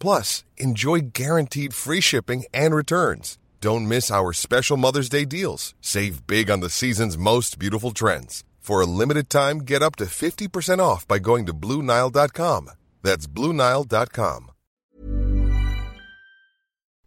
[0.00, 3.38] Plus, enjoy guaranteed free shipping and returns.
[3.60, 5.74] Don't miss our special Mother's Day deals.
[5.80, 8.42] Save big on the season's most beautiful trends.
[8.58, 12.70] For a limited time, get up to 50% off by going to BlueNile.com.
[13.02, 14.50] That's BlueNile.com.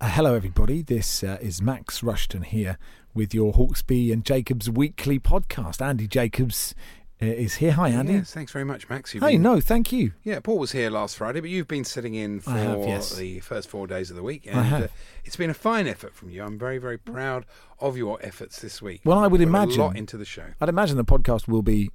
[0.02, 0.82] Uh, hello, everybody.
[0.82, 2.78] This uh, is Max Rushton here
[3.14, 5.82] with your Hawksbee and Jacobs weekly podcast.
[5.82, 6.76] Andy Jacobs
[7.20, 7.72] is here.
[7.74, 8.14] Hi, Andy.
[8.14, 9.14] Yes, thanks very much, Max.
[9.14, 10.14] You've Hey, been- no, thank you.
[10.24, 13.16] Yeah, Paul was here last Friday, but you've been sitting in for have, yes.
[13.16, 14.84] the first four days of the week, and I have.
[14.84, 14.88] Uh,
[15.24, 16.44] it's been a fine effort from you.
[16.44, 17.46] I'm very, very proud
[17.80, 19.02] of your efforts this week.
[19.06, 20.46] Well, I would imagine- a lot into the show.
[20.60, 21.92] I'd imagine the podcast will be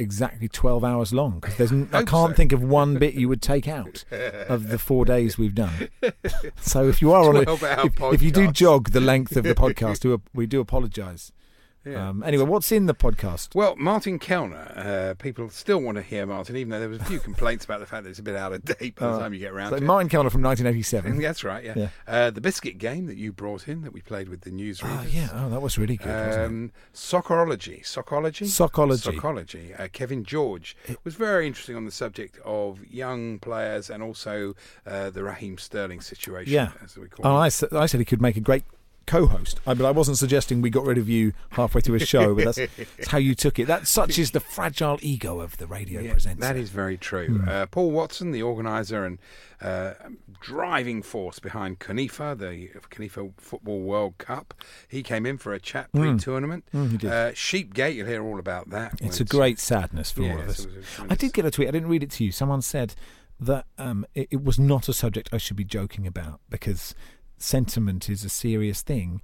[0.00, 2.32] exactly 12 hours long because I Hope can't so.
[2.34, 5.88] think of one bit you would take out of the four days we've done.
[6.60, 7.52] So if you are on a,
[7.86, 11.32] if, if you do jog the length of the podcast, we do apologise.
[11.92, 12.08] Yeah.
[12.08, 13.54] Um, anyway, what's in the podcast?
[13.54, 17.04] Well, Martin Kelner, uh, people still want to hear Martin, even though there was a
[17.04, 19.18] few complaints about the fact that it's a bit out of date by the Oh.
[19.18, 19.86] time you get around So to it.
[19.86, 21.18] Martin Kelner from 1987.
[21.20, 21.74] That's right, yeah.
[21.76, 21.88] Yeah.
[22.06, 25.00] Uh, the biscuit game that you brought in that we played with the newsreaders.
[25.04, 25.28] Oh, yeah.
[25.32, 26.08] Oh, that was really good.
[26.46, 29.18] Um, Socorology, Soccology, Soccology.
[29.18, 29.80] Soccology.
[29.80, 34.54] Uh, Kevin George it was very interesting on the subject of young players and also
[34.86, 36.72] uh, the Raheem Sterling situation, Yeah.
[36.84, 37.62] as we call Oh, it.
[37.72, 38.64] I, I said he could make a great
[39.08, 42.34] co-host, I, but I wasn't suggesting we got rid of you halfway through a show.
[42.34, 43.66] But that's, that's how you took it.
[43.66, 46.40] That such is the fragile ego of the radio Yeah, presenter.
[46.42, 47.38] that is very true.
[47.38, 47.48] Hmm.
[47.48, 49.18] Uh, Paul Watson, the organizer and
[49.60, 49.94] uh,
[50.40, 54.54] driving force behind ConIFA, the ConIFA Football World Cup,
[54.86, 56.64] he came in for a chat pre-tournament.
[56.74, 57.10] Mm, did.
[57.10, 58.94] Uh, Sheepgate, you'll hear all about that.
[59.00, 60.60] It's a great sadness for all of us.
[60.64, 61.68] it was a- I did get a tweet.
[61.68, 62.30] I didn't read it to you.
[62.32, 62.94] Someone said
[63.40, 66.94] that um, it, it was not a subject I should be joking about because
[67.42, 69.20] sentiment is a serious thing,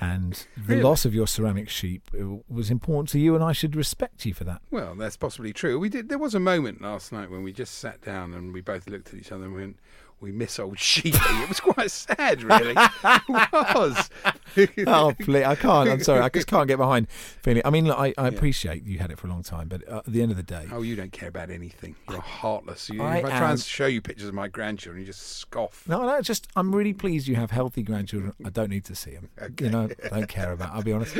[0.00, 0.82] and the Really?
[0.82, 4.32] loss of your ceramic sheep uh, was important to you, and I should respect you
[4.34, 4.62] for that.
[4.70, 5.78] Well, that's possibly true.
[5.78, 6.08] We did.
[6.08, 9.08] There was a moment last night when we just sat down and we both looked
[9.08, 9.76] at each other and went,
[10.20, 12.74] "We miss old Sheepy." it was quite sad, really.
[12.76, 14.10] it was.
[14.86, 15.88] oh, please, I can't.
[15.88, 16.20] I'm sorry.
[16.20, 17.62] I just can't get behind feeling.
[17.64, 19.98] I mean, look, I, I appreciate you had it for a long time, but uh,
[19.98, 21.94] at the end of the day, Oh, you don't care about anything.
[22.10, 22.88] You're heartless.
[22.88, 25.22] You, I if I try am- and show you pictures of my grandchildren, you just
[25.38, 25.84] scoff.
[25.86, 26.20] no, no.
[26.20, 28.34] Just I'm really pleased you have healthy grandchildren.
[28.44, 29.28] I don't need to see them.
[29.60, 30.72] You know, don't care about.
[30.72, 31.16] I'll be honest.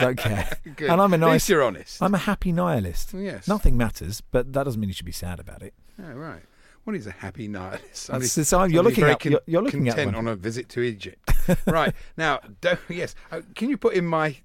[0.00, 0.58] Don't care.
[0.76, 0.90] Good.
[0.90, 1.32] And I'm a At nice.
[1.32, 2.02] least you're honest.
[2.02, 3.14] I'm a happy nihilist.
[3.14, 3.48] Yes.
[3.48, 5.74] Nothing matters, but that doesn't mean you should be sad about it.
[6.02, 6.42] Oh, right.
[6.86, 8.06] What is a happy nihilist?
[8.06, 10.28] That's- Somebody- it's- you're looking at- you're- you're looking at content one.
[10.28, 11.30] on a visit to Egypt.
[11.66, 13.14] right now, don't, yes.
[13.32, 14.36] Uh, can you put in my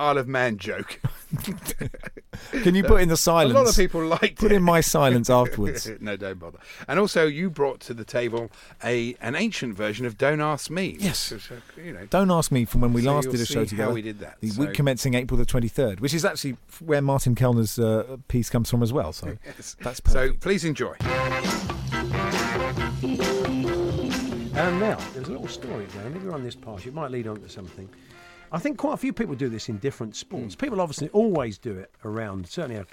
[0.00, 1.00] Isle of Man joke?
[2.62, 3.52] Can you put in the silence?
[3.52, 4.54] A lot of people liked Put it.
[4.54, 5.90] in my silence afterwards.
[6.00, 6.58] no, don't bother.
[6.86, 8.48] And also, you brought to the table
[8.84, 11.32] a an ancient version of "Don't Ask Me." Yes.
[11.32, 12.06] which, uh, you know.
[12.10, 13.88] Don't ask me from when we So last did a show together.
[13.88, 14.36] how we did that.
[14.40, 18.48] The So- week commencing April the 23rd, which is actually where Martin Kelner's uh, piece
[18.50, 19.12] comes from as well.
[19.12, 19.74] So Yes.
[19.80, 20.94] that's So please enjoy.
[24.58, 26.14] And now, there's a little story down.
[26.16, 27.88] If you're on this path, it might lead on to something.
[28.50, 30.54] I think quite a few people do this in different sports.
[30.54, 32.46] People obviously always do it around.
[32.48, 32.86] Certainly, a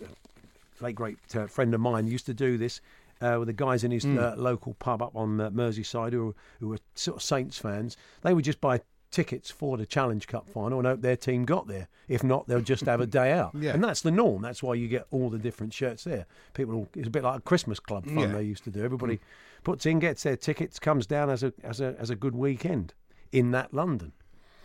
[0.84, 2.82] late great uh, friend of mine used to do this
[3.22, 6.70] uh, with the guys in his uh, local pub up on uh, Merseyside who, who
[6.70, 7.98] were sort of Saints fans.
[8.22, 11.68] They would just buy tickets for the Challenge Cup final and hope their team got
[11.68, 11.88] there.
[12.08, 13.54] If not, they'll just have a day out.
[13.60, 13.74] Yeah.
[13.74, 14.42] And that's the norm.
[14.42, 16.26] That's why you get all the different shirts there.
[16.54, 18.28] People, all- it's a bit like a Christmas club fun Yeah.
[18.28, 18.84] they used to do.
[18.84, 19.20] Everybody
[19.64, 22.94] puts in, gets their tickets, comes down as a as a as a good weekend
[23.32, 24.12] in that London.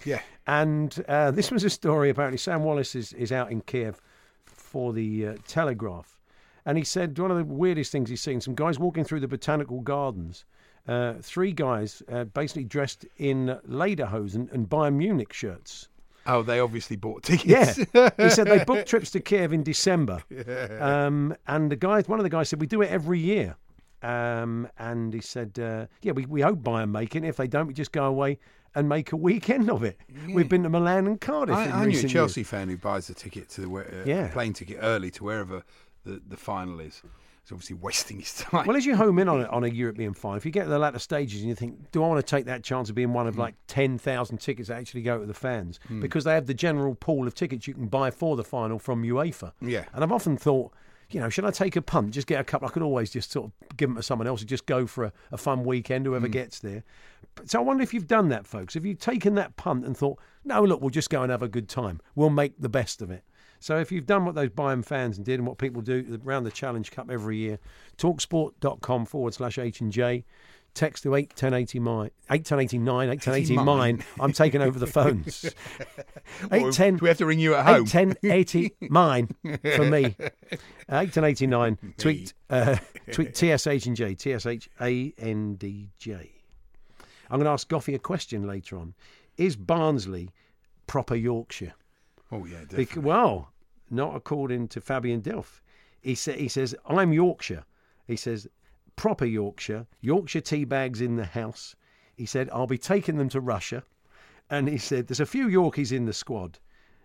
[0.04, 0.20] Yeah.
[0.46, 2.10] And uh, this was a story.
[2.10, 4.00] Apparently, Sam Wallace is, is out in Kiev
[4.44, 6.18] for the uh, Telegraph,
[6.66, 9.28] and he said one of the weirdest things he's seen: some guys walking through the
[9.28, 10.44] botanical gardens.
[10.88, 15.88] Uh, three guys uh, basically dressed in lederhosen and Bayern Munich shirts.
[16.26, 17.78] Oh, they obviously bought tickets.
[17.94, 20.22] Yeah, he said they booked trips to Kiev in December,
[20.80, 23.56] um, and the guys, one of the guys said we do it every year,
[24.02, 27.24] um, and he said, uh, yeah, we, we hope Bayern make it.
[27.24, 28.38] If they don't, we just go away
[28.74, 29.98] and make a weekend of it.
[30.32, 31.56] We've been to Milan and Cardiff.
[31.56, 32.48] I, I knew a Chelsea years.
[32.48, 34.28] fan who buys the ticket to the uh, Yeah.
[34.28, 35.62] plane ticket early to wherever
[36.04, 37.02] the, the final is.
[37.42, 38.66] He's obviously wasting his time.
[38.66, 40.70] Well, as you home in on a, on a European final, if you get to
[40.70, 43.12] the latter stages and you think, do I want to take that chance of being
[43.12, 43.40] one of hmm.
[43.40, 45.80] like 10,000 tickets that actually go to the fans?
[45.88, 46.00] Hmm.
[46.00, 49.02] Because they have the general pool of tickets you can buy for the final from
[49.02, 49.52] UEFA.
[49.60, 49.84] Yeah.
[49.92, 50.72] And I've often thought,
[51.10, 52.68] you know, should I take a punt, just get a couple?
[52.68, 55.04] I could always just sort of give them to someone else and just go for
[55.04, 56.32] a, a fun weekend, whoever hmm.
[56.32, 56.84] gets there.
[57.46, 58.74] So I wonder if you've done that, folks.
[58.74, 61.48] Have you taken that punt and thought, no, look, we'll just go and have a
[61.48, 62.00] good time.
[62.14, 63.24] We'll make the best of it.
[63.60, 66.50] So if you've done what those Bayern fans did and what people do around the
[66.50, 67.58] Challenge Cup every year,
[67.98, 70.24] talksport.com forward slash H and J.
[70.72, 74.04] Text to 81089, 81089, 81089.
[74.20, 75.44] I'm taking over the phones.
[76.44, 77.82] 810, Do we have to ring you at home?
[77.82, 79.28] 81080 mine
[79.76, 80.16] for me.
[80.88, 81.94] Uh, 81089.
[81.98, 82.76] Tweet, uh,
[83.12, 86.32] tweet TSH and J, TSH A N D J.
[87.30, 88.94] I'm going to ask Goughie a question later on.
[89.36, 90.30] Is Barnsley
[90.88, 91.74] proper Yorkshire?
[92.32, 92.84] Oh yeah, definitely.
[92.86, 93.52] Bec- well,
[93.90, 95.60] not according to Fabian Delph.
[96.00, 97.64] He, sa- he says, I'm Yorkshire.
[98.06, 98.48] He says,
[98.96, 101.74] proper Yorkshire, Yorkshire tea bags in the house.
[102.16, 103.82] He said, I'll be taking them to Russia.
[104.50, 106.58] And he said, there's a few Yorkies in the squad,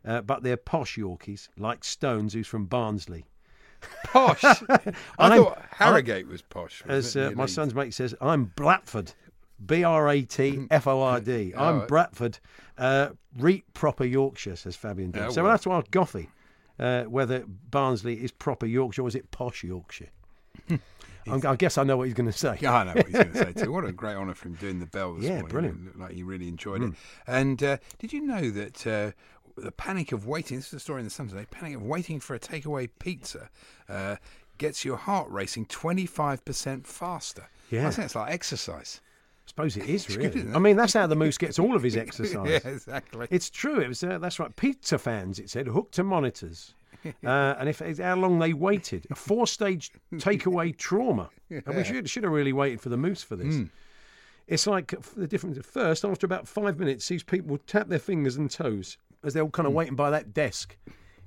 [0.05, 3.25] uh, but they're posh Yorkies, like Stones, who's from Barnsley.
[4.05, 4.43] posh.
[4.43, 4.53] I
[5.19, 6.83] I'm- thought Harrogate was posh.
[6.87, 9.11] As uh, my son's mate says, I'm Bradford.
[9.63, 11.53] B R A T F O R D.
[11.55, 11.85] I'm.
[11.87, 12.39] Bradford.
[12.77, 15.11] Uh, reap proper Yorkshire, says Fabian.
[15.11, 15.27] Delph.
[15.27, 15.43] Oh, so well.
[15.45, 16.29] we'll have to ask Goughie
[16.79, 20.09] uh, whether Barnsley is proper Yorkshire or is it posh Yorkshire.
[20.69, 22.57] I'm- I guess I know what he's going to say.
[22.61, 23.71] Yeah, I know what he's going to say too.
[23.71, 25.47] What a great honour for him doing the bell this Yeah, morning.
[25.49, 25.77] brilliant.
[25.79, 25.85] Hmm.
[25.87, 26.93] Looked like he really enjoyed it.
[27.25, 29.11] And uh, did you know that uh,
[29.57, 32.19] the panic of waiting, this is a story in the Sun today, panic of waiting
[32.19, 33.49] for a takeaway pizza
[33.89, 34.17] uh,
[34.59, 37.47] gets your heart racing 25% faster.
[37.71, 37.87] Yeah.
[37.87, 39.01] I think it's like exercise.
[39.57, 40.45] I suppose it is really.
[40.53, 42.49] I mean, that's how the moose gets all of his exercise.
[42.49, 43.27] yeah, exactly.
[43.31, 43.79] It's true.
[43.79, 44.53] It was uh, that's right.
[44.55, 46.73] Pizza fans, it said, hooked to monitors,
[47.05, 52.23] uh, and if how long they waited, a four-stage takeaway trauma, and we should should
[52.23, 53.61] have really waited for the moose for this.
[54.47, 55.57] It's like the difference.
[55.57, 59.33] At first, after about five minutes, these people would tap their fingers and toes as
[59.33, 60.77] they're all kind of waiting by that desk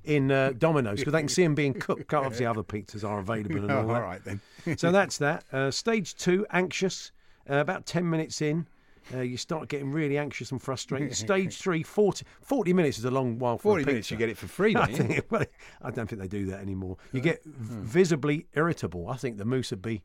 [0.05, 2.13] in uh, Domino's because they can see them being cooked.
[2.13, 3.99] Obviously, other pizzas are available and Oh, all all that.
[4.01, 4.39] right then.
[4.77, 5.43] so that's that.
[5.51, 7.11] Uh, stage two, anxious.
[7.49, 8.67] Uh, about 10 minutes in,
[9.13, 11.15] uh, you start getting really anxious and frustrated.
[11.15, 14.29] Stage three, 40, 40 minutes is a long while for 40 a minutes, you get
[14.29, 14.95] it for free, I, don't you?
[15.15, 15.45] think, well,
[15.81, 16.97] I don't think they do that anymore.
[17.11, 19.09] You get v- visibly irritable.
[19.09, 20.03] I think the moose would be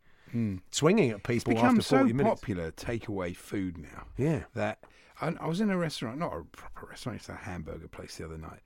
[0.70, 1.32] swinging at Hmm.
[1.32, 2.40] It's people become after 40 so minutes.
[2.40, 4.06] popular takeaway food now.
[4.16, 4.44] Yeah.
[4.54, 4.78] That
[5.20, 8.24] I, I was in a restaurant, not a proper restaurant, it's a hamburger place the
[8.24, 8.60] other night,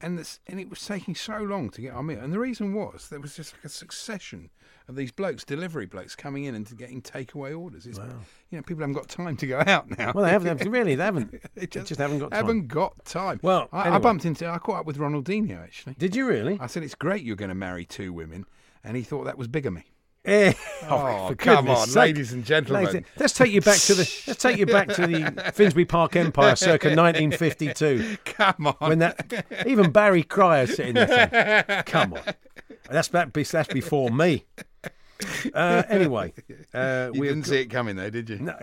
[0.00, 2.20] and this, and it was taking so long to get our meal.
[2.20, 4.50] And the reason was there was just like a succession
[4.88, 7.86] of these blokes, delivery blokes, coming in and getting takeaway orders.
[7.86, 10.12] It's, You know, people haven't got time to go out now.
[10.14, 10.68] Well, they haven't.
[10.68, 11.30] Really, they haven't.
[11.54, 12.36] They They just haven't got time.
[12.36, 13.40] Haven't got time.
[13.42, 14.48] Well, I, I bumped into.
[14.48, 15.94] I caught up with Ronaldinho actually.
[15.98, 16.58] Did you really?
[16.60, 18.46] I said it's great you're going to marry two women,
[18.82, 19.84] and he thought that was bigamy.
[20.24, 20.52] Eh,
[20.88, 21.96] Oh, for come on, sake.
[21.96, 22.84] ladies and gentlemen.
[22.84, 24.22] Ladies- Let's take you back to the.
[24.26, 28.18] Let's take you back to the Finsbury Park Empire, circa 1952.
[28.26, 28.74] Come on.
[28.80, 32.20] when that even Barry Cryer sitting there saying, "Come on,
[32.90, 34.44] that's that, that's before me."
[35.54, 36.32] Uh, anyway,
[36.74, 38.38] uh, you we didn't see it coming though, did you?
[38.38, 38.54] No,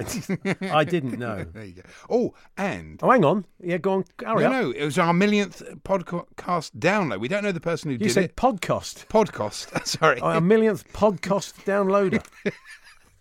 [0.71, 1.45] I didn't know.
[1.53, 1.81] There you go.
[2.09, 3.45] Oh, and Oh, hang on.
[3.59, 4.05] Yeah, go on.
[4.23, 4.51] Hurry no, up.
[4.51, 7.19] no, it was our millionth podcast download.
[7.19, 8.07] We don't know the person who you did it.
[8.07, 9.07] You said podcast.
[9.07, 9.85] Podcast.
[9.87, 10.19] Sorry.
[10.21, 12.25] Oh, a millionth podcast downloader.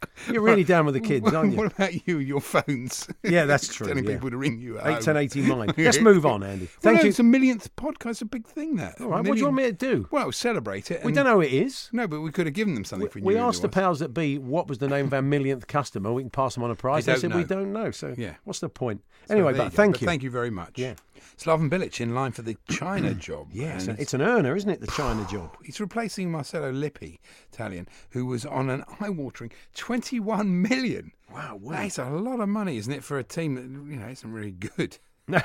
[0.31, 1.59] You're really down with the kids, aren't you?
[1.67, 2.19] What about you?
[2.19, 3.09] Your phones.
[3.23, 4.13] Yeah, that's true, Telling yeah.
[4.13, 4.79] people to ring you.
[4.79, 5.73] At Eight ten eighty nine.
[5.77, 6.67] Let's move on, Andy.
[6.67, 7.09] Well, Thank no, you.
[7.11, 8.11] It's a millionth podcast.
[8.11, 8.77] It's a big thing.
[8.77, 9.01] That.
[9.01, 10.09] All right, what do you want me to do?
[10.11, 11.05] Well, celebrate it.
[11.05, 11.89] We don't know who it is.
[11.93, 13.25] No, but we could have given them something for you.
[13.25, 13.41] We you.
[13.41, 16.13] asked the powers that be what was the name of our millionth customer.
[16.13, 17.07] We can pass them on a prize.
[17.07, 17.91] They They, said we don't know.
[17.91, 18.35] So Yeah.
[18.45, 19.03] what's the point?
[19.29, 19.77] Anyway, there but go.
[19.77, 20.07] thank But you.
[20.07, 20.79] Thank you very much.
[20.79, 20.95] Yeah.
[21.37, 23.49] Slaven Bilic in line for the China job.
[23.53, 24.81] Yes, and it's an earner, isn't it?
[24.81, 25.57] The China job.
[25.65, 27.19] He's replacing Marcello Lippi,
[27.53, 31.13] Italian, who was on an eye-watering 21 million.
[31.33, 34.33] Wow, That's a lot of money, isn't it, for a team that you know isn't
[34.33, 34.99] really good?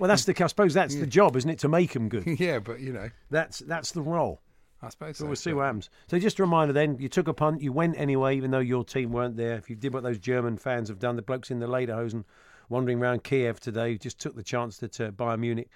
[0.00, 0.34] Well, that's the.
[0.42, 1.58] I suppose that's the job, isn't it?
[1.58, 2.26] To make them good.
[2.40, 4.40] yeah, but you know, That's that's the role.
[4.82, 5.90] I suppose So we'll see what happens.
[6.08, 8.82] So just a reminder then, you took a punt, you went anyway, even though your
[8.82, 9.56] team weren't there.
[9.56, 12.24] If you did what those German fans have done, the blokes in the Lederhosen
[12.70, 15.68] wandering around Kiev today just took the chance that uh, Bayern Munich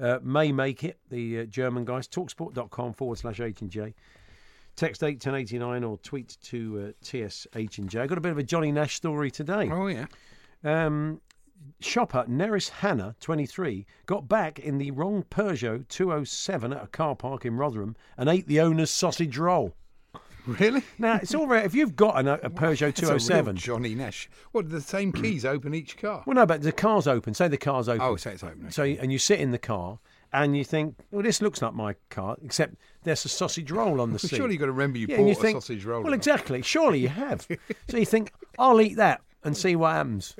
[0.00, 2.06] uh, may make it, the uh, German guys.
[2.08, 3.94] Talksport.com forward slash H and J.
[4.76, 8.00] Text 81089 or tweet to uh, TSH and J.
[8.00, 9.70] I got a bit of a Johnny Nash story today.
[9.70, 10.06] Oh yeah.
[10.64, 11.20] Um,
[11.80, 17.44] shopper Neris Hanna, 23, got back in the wrong Peugeot 207 at a car park
[17.44, 19.74] in Rotherham and ate the owner's sausage roll.
[20.60, 20.82] Really?
[20.98, 21.64] Now, it's all right.
[21.64, 24.28] If you've got an, a Peugeot It's a real 207, Johnny Nash.
[24.52, 24.68] What?
[24.68, 25.22] The same mm.
[25.22, 26.22] keys open each car.
[26.26, 27.32] well, no, but the car's open.
[27.32, 28.02] Say the car's open.
[28.02, 28.70] Oh, say it's open.
[28.70, 29.98] So, and you sit in the car
[30.34, 32.74] and you think, well, this looks like my car, except
[33.04, 34.36] there's a sausage roll on the seat.
[34.36, 36.02] surely you've got to remember you Yeah, bought you think, a sausage roll.
[36.02, 36.60] Well, exactly.
[36.60, 37.46] Surely you have.
[37.88, 40.36] so you think, I'll eat that and see what happens.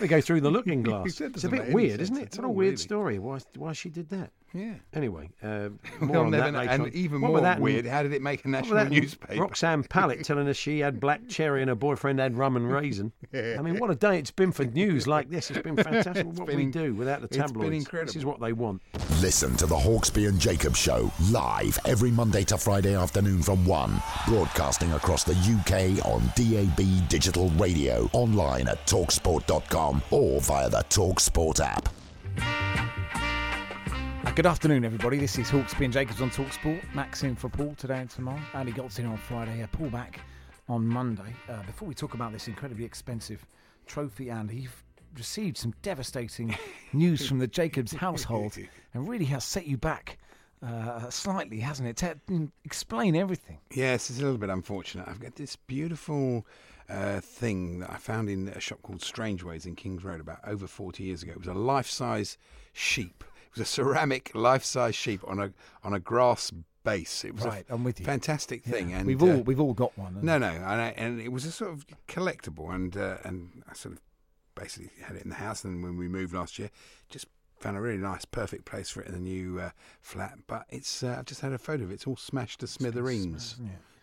[0.00, 1.20] We go through the looking glass.
[1.20, 2.22] It's a bit weird, isn't it?
[2.22, 2.76] It's what a weird really.
[2.78, 3.18] story.
[3.18, 4.30] Why, why she did that.
[4.54, 4.74] Yeah.
[4.92, 5.70] Anyway, uh,
[6.00, 6.58] We'll more on that know.
[6.60, 6.90] later And on.
[6.94, 9.40] even What more that and- weird, how did it make a national that newspaper?
[9.42, 13.10] Roxanne Pallett telling us she had black cherry and her boyfriend had rum and raisin.
[13.34, 15.50] I mean, what a day it's been for news like this.
[15.50, 16.24] It's been fantastic.
[16.26, 17.84] what been we do without the it's been tabloids.
[17.90, 18.80] This is what they want.
[19.20, 24.00] Listen to the Hawksbee and Jacob Show live every Monday to Friday afternoon from 1.
[24.28, 31.58] Broadcasting across the UK on DAB digital radio, online at talksport.com or via the Talksport
[31.60, 31.88] app.
[34.32, 35.18] Good afternoon, everybody.
[35.18, 36.82] This is Hawksbee and Jacobs on Talksport.
[36.92, 38.40] Max in for Paul today and tomorrow.
[38.54, 39.62] Andy Goltz in on Friday.
[39.62, 40.18] Uh, Paul back
[40.68, 41.32] on Monday.
[41.48, 43.46] Uh, before we talk about this incredibly expensive
[43.86, 44.82] trophy, Andy, you've
[45.16, 46.56] received some devastating
[46.92, 48.56] news from the Jacobs household
[48.94, 50.18] and really has set you back
[50.66, 51.96] uh, slightly, hasn't it?
[51.96, 53.58] Te- mm, explain everything.
[53.72, 55.06] Yes, it's a little bit unfortunate.
[55.06, 56.44] I've got this beautiful
[56.88, 60.66] uh, thing that I found in a shop called Strangeways in Kings Road about over
[60.66, 61.32] 40 years ago.
[61.32, 62.36] It was a life-size
[62.72, 63.22] sheep.
[63.54, 65.52] It was a ceramic life-size sheep on a
[65.84, 66.50] on a grass
[66.82, 67.24] base.
[67.24, 68.06] It was Right, a I'm with you.
[68.06, 68.90] fantastic thing.
[68.90, 70.18] Yeah, and we've uh, all we've all got one.
[70.22, 73.74] No, no, and, I, and it was a sort of collectible, and uh, and I
[73.74, 74.00] sort of
[74.56, 75.64] basically had it in the house.
[75.64, 76.70] And when we moved last year,
[77.08, 77.26] just
[77.60, 79.70] found a really nice, perfect place for it in the new uh,
[80.02, 80.36] flat.
[80.48, 81.94] But it's uh, I've just had a photo of it.
[81.94, 83.56] It's all smashed to smithereens.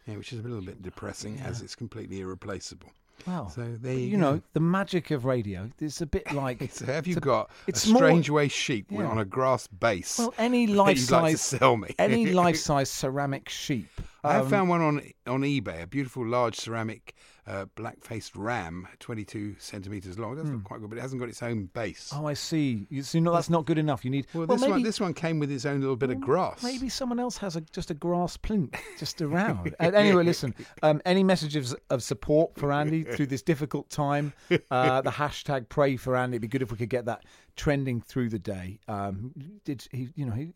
[0.07, 2.89] Yeah, which is a little bit depressing, as it's completely irreplaceable.
[3.27, 4.17] Well, So there you you go.
[4.21, 5.69] know the magic of radio.
[5.79, 8.87] It's a bit like So have you a- got it's a more- strange way sheep
[8.89, 9.05] Yeah.
[9.05, 10.17] on a grass base?
[10.19, 11.95] Well, any life you'd like size, sell me?
[11.99, 13.89] any life size ceramic sheep.
[14.23, 17.15] I have um, found one on on eBay, a beautiful large ceramic
[17.47, 20.35] uh, black faced ram, 22 centimetres long.
[20.35, 22.11] That's not quite good, but it hasn't got its own base.
[22.15, 22.85] Oh, I see.
[22.89, 24.05] You see, no, that's not good enough.
[24.05, 24.27] You need.
[24.33, 26.61] well, well, this maybe, one this one came with its own little bit of grass.
[26.63, 29.75] Maybe someone else has a, just a grass plinth just around.
[29.79, 30.53] Uh, anyway, listen.
[30.83, 34.33] Um, any messages of support for Andy through this difficult time?
[34.69, 36.35] Uh, the hashtag pray for Andy.
[36.35, 37.25] It'd be good if we could get that
[37.55, 38.79] trending through the day.
[38.87, 39.33] Um,
[39.65, 40.09] did he?
[40.15, 40.53] You know, he,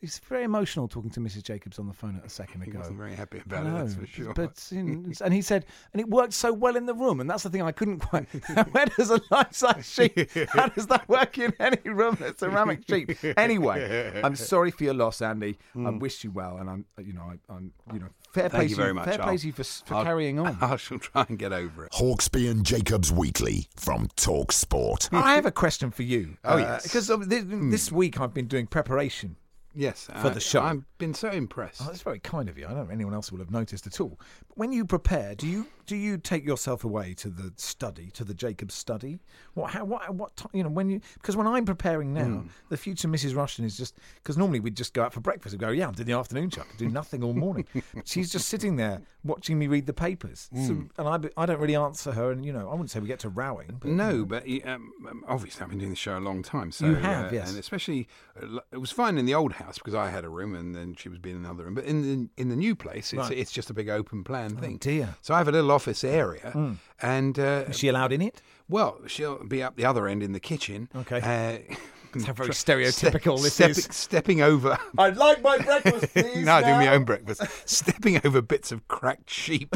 [0.00, 1.42] he's very emotional talking to Mrs.
[1.42, 2.80] Jacobs on the phone at a second He ago.
[2.80, 4.34] wasn't very happy I about it, that's for sure.
[4.34, 7.28] But you know, and he said, and it worked so well in the room, and
[7.28, 8.26] that's the thing I couldn't quite.
[8.72, 10.30] Where does a life-size sheep?
[10.50, 12.18] How does that work in any room?
[12.22, 13.12] A ceramic sheep.
[13.36, 15.58] Anyway, I'm sorry for your loss, Andy.
[15.74, 15.98] I hmm.
[15.98, 18.76] wish you well, and I'm, you know, I, I'm, you know, fair play Thank you
[18.76, 19.04] to very much.
[19.06, 20.58] Fair play I'll- to you for, for I'll- carrying on.
[20.60, 21.92] I shall try and get over it.
[21.92, 25.08] Hawksbee and Jacobs Weekly from Talksport.
[25.12, 26.36] I have a question for you.
[26.44, 26.82] Oh, uh, yes.
[26.84, 27.70] because of this, hmm.
[27.70, 29.36] this week I've been doing preparation.
[29.74, 30.60] Yes, For the show.
[30.60, 31.80] I've been so impressed.
[31.82, 32.66] Oh, that's very kind of you.
[32.66, 34.18] I don't know if anyone else will have noticed at all.
[34.48, 38.24] But when you prepare, do you do you take yourself away to the study, to
[38.24, 39.20] the Jacobs study?
[39.54, 42.46] What how what what ti- you know when you because when I'm preparing now, Hmm.
[42.68, 43.34] the future Mrs.
[43.36, 45.92] Rushton is just because normally we'd just go out for breakfast and go, yeah, I'm
[45.94, 47.66] doing the afternoon could do nothing all morning.
[48.04, 50.66] She's just sitting there watching me read the papers, Hmm.
[50.66, 53.06] so, and I I don't really answer her, and you know I wouldn't say we
[53.08, 56.20] get to rowing, but No, but um, um, obviously I've been doing the show a
[56.20, 56.72] long time.
[56.72, 57.50] So You have, uh, yes.
[57.50, 58.08] and especially
[58.40, 60.94] uh, it was fine in the old house because I had a room and then
[60.96, 61.74] she was being in another room.
[61.74, 63.32] But in the in the new place, it's Right.
[63.32, 64.76] Oh, it's just a big open plan thing.
[64.78, 65.06] dear.
[65.06, 65.12] Hmm.
[65.22, 68.42] So I have a little office area, and uh, is she allowed in it?
[68.68, 70.88] well, she'll be up the other end in the kitchen.
[70.94, 71.20] Okay.
[71.70, 71.74] Uh,
[72.14, 73.88] It's how very Ste- stereotypical this stepping, is.
[73.90, 74.78] Stepping over.
[74.98, 76.44] I'd like my breakfast, please.
[76.44, 77.40] no, I do my own breakfast.
[77.64, 79.74] Stepping over bits of cracked sheep.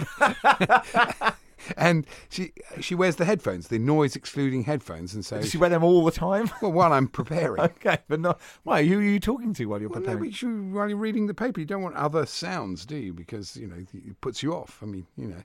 [1.79, 5.71] and she she wears the headphones, the noise excluding headphones, and so Does she wear
[5.71, 6.51] them all the time?
[6.61, 7.61] well, while I'm preparing.
[7.61, 8.39] Okay, but not.
[8.65, 8.85] Why?
[8.85, 10.25] Who are you talking to while you're Well, preparing?
[10.31, 13.15] but you, while you're reading the paper, you don't want other sounds, do you?
[13.15, 14.79] Because you know it puts you off.
[14.83, 15.43] I mean, you know,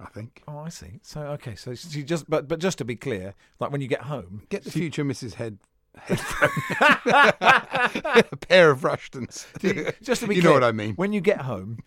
[0.00, 0.42] I think.
[0.46, 1.00] Oh, I see.
[1.02, 4.02] So okay, so she just but but just to be clear, like when you get
[4.02, 5.34] home, Get the future Mrs.
[5.34, 5.58] Head.
[6.08, 6.16] A
[8.48, 9.46] pair of Rushtons.
[10.02, 10.94] just to be you clear, know what I mean.
[10.94, 11.78] When you get home,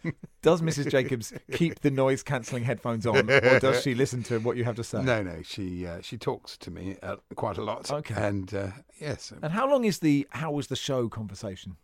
[0.41, 0.91] does Mrs.
[0.91, 4.75] Jacobs keep the noise cancelling headphones on, or does she listen to what you have
[4.75, 5.01] to say?
[5.01, 7.89] No, no, she uh, she talks to me uh, quite a lot.
[7.91, 8.15] Okay.
[8.15, 8.67] and uh,
[8.99, 11.77] yes, And how long is the how was the show conversation?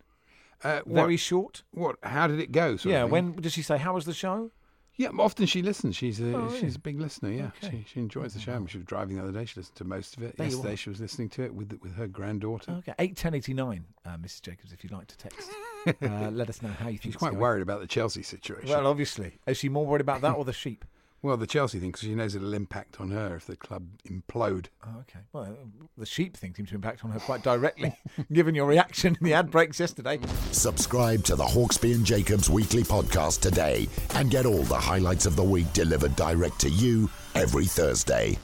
[0.63, 1.63] uh, what, Very short.
[1.71, 1.97] What?
[2.03, 2.77] How did it go?
[2.83, 3.03] Yeah.
[3.05, 4.51] When does she say how was the show?
[4.97, 5.95] Yeah, often she listens.
[5.95, 7.31] She's a Oh, she's a big listener.
[7.31, 7.83] Yeah, Okay.
[7.85, 8.53] she she enjoys the show.
[8.53, 9.45] I mean, she was driving the other day.
[9.45, 10.35] She listened to most of it.
[10.37, 12.71] There Yesterday, she was listening to it with with her granddaughter.
[12.79, 14.41] Okay, eight ten eighty nine, uh, Mrs.
[14.41, 14.73] Jacobs.
[14.73, 15.49] If you'd like to text,
[16.01, 17.13] uh, let us know how you think.
[17.13, 17.41] She's quite going.
[17.41, 18.69] worried about the Chelsea situation.
[18.69, 20.83] Well, obviously, is she more worried about that or the sheep?
[21.21, 24.67] Well, the Chelsea thing, because she knows it'll impact on her if the club implode.
[24.85, 25.19] Oh, okay.
[25.33, 25.57] Well,
[25.97, 27.97] the sheep thing seems to impact on her quite directly,
[28.31, 30.19] given your reaction in the ad breaks yesterday.
[30.51, 35.35] Subscribe to the Hawksbee and Jacobs Weekly Podcast today and get all the highlights of
[35.35, 38.37] the week delivered direct to you every Thursday.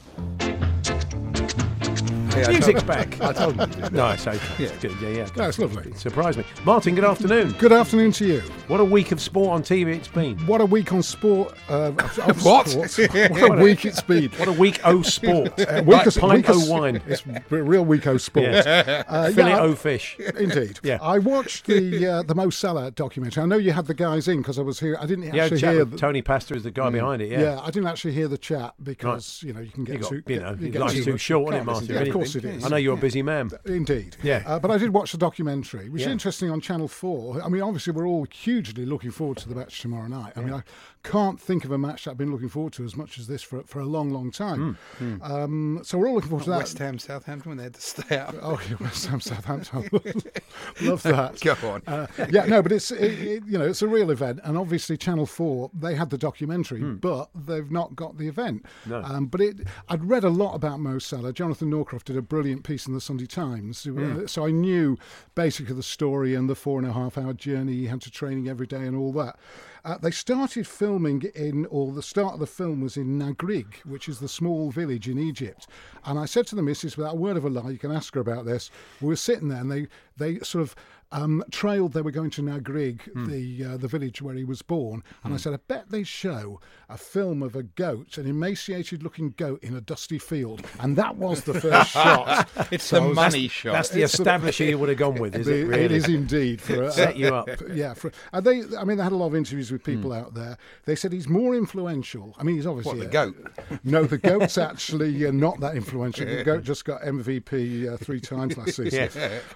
[2.36, 3.22] Yeah, Music's back.
[3.22, 3.70] I told him.
[3.70, 3.94] to do that.
[3.94, 4.64] No, it's okay.
[4.64, 4.70] Yeah.
[4.82, 5.00] Good.
[5.02, 5.48] Yeah, yeah.
[5.48, 5.94] It's lovely.
[5.94, 6.46] Surprised me.
[6.66, 7.52] Martin, good afternoon.
[7.60, 8.40] Good afternoon to you.
[8.68, 10.38] What a week of sport on TV it's been.
[10.48, 11.54] What a week on sport.
[11.70, 11.92] Uh,
[12.26, 12.68] of What?
[12.68, 12.98] sports.
[13.30, 14.30] what a week it's been.
[14.32, 15.54] What a week o sport.
[15.74, 17.02] Uh, week of, Pint week of- o wine.
[17.08, 18.48] It's a real week of sport.
[18.48, 19.04] Yeah.
[19.08, 20.18] Uh, Fillet yeah, o fish.
[20.38, 20.80] Indeed.
[20.84, 20.98] Yeah.
[21.02, 23.44] I watched the uh, the Mo Salah documentary.
[23.44, 24.98] I know you had the guys in because I was here.
[25.00, 25.86] I didn't Yeah, actually chat hear.
[25.86, 27.32] The, Tony Pastor is the guy behind it.
[27.32, 27.42] Yeah.
[27.42, 27.60] yeah.
[27.62, 30.24] I didn't actually hear the chat because you know you can get You got, too
[30.28, 31.88] you know, you life's too short, isn't it, Martin?
[31.88, 32.04] Yeah?
[32.26, 32.64] Course it is.
[32.66, 33.50] I know you're a busy man.
[33.66, 34.18] Indeed.
[34.24, 34.44] Yeah.
[34.46, 36.08] Uh, but I did watch the documentary, which Yeah.
[36.08, 37.42] is interesting on Channel 4.
[37.44, 40.34] I mean, obviously, we're all hugely looking forward to the match tomorrow night.
[40.36, 40.64] I mean, I
[41.04, 43.42] can't think of a match that I've been looking forward to as much as this
[43.42, 44.78] for, for a long, long time.
[44.98, 46.58] Hmm, Um, so we're all looking forward to that.
[46.60, 48.36] West Ham, Southampton, when they had to stay out.
[48.42, 49.90] Oh, yeah, West Ham, Southampton.
[50.82, 51.40] Love that.
[51.62, 51.82] Go on.
[51.88, 54.98] Uh, yeah, no, but it's it, it, you know it's a real event, and obviously
[54.98, 58.66] Channel Four they had the documentary, but they've not got the event.
[58.86, 59.02] No.
[59.04, 61.34] Um, but it, I'd read a lot about Mo Salah.
[61.34, 64.98] Jonathan Northcroft did a brilliant piece in the Sunday Times, uh, so I knew
[65.36, 68.48] basically the story and the four and a half hour journey he had to training
[68.48, 69.38] every day and all that.
[69.86, 74.08] Uh, they started filming in, or the start of the film was in Nagrig, which
[74.08, 75.68] is the small village in Egypt.
[76.06, 78.14] And I said to the missus, without a word of a lie, you can ask
[78.16, 78.72] her about this.
[79.02, 80.76] We were sitting there, and they they sort of
[81.12, 85.04] um, trailed they were going to Nagrig, the uh, the village where he was born.
[85.24, 86.60] And I said, I bet they show
[86.90, 91.44] a film of a goat, an emaciated-looking goat in a dusty field, and that was
[91.44, 92.48] the first shot.
[92.72, 93.74] It's So the money shot.
[93.74, 95.60] That's the It's of- you would have gone with, is it?
[95.62, 95.84] It- Really?
[95.86, 97.50] It is indeed for a, Set you up.
[97.72, 98.64] Yeah, for, and they.
[98.78, 100.18] I mean, they had a lot of interviews with people Hmm.
[100.18, 100.58] out there.
[100.86, 102.36] They said he's more influential.
[102.40, 103.36] I mean, he's obviously What, the a- goat?
[103.84, 106.26] No, the goat's actually uh, not that influential.
[106.26, 109.10] The goat just got MVP uh, three times last season.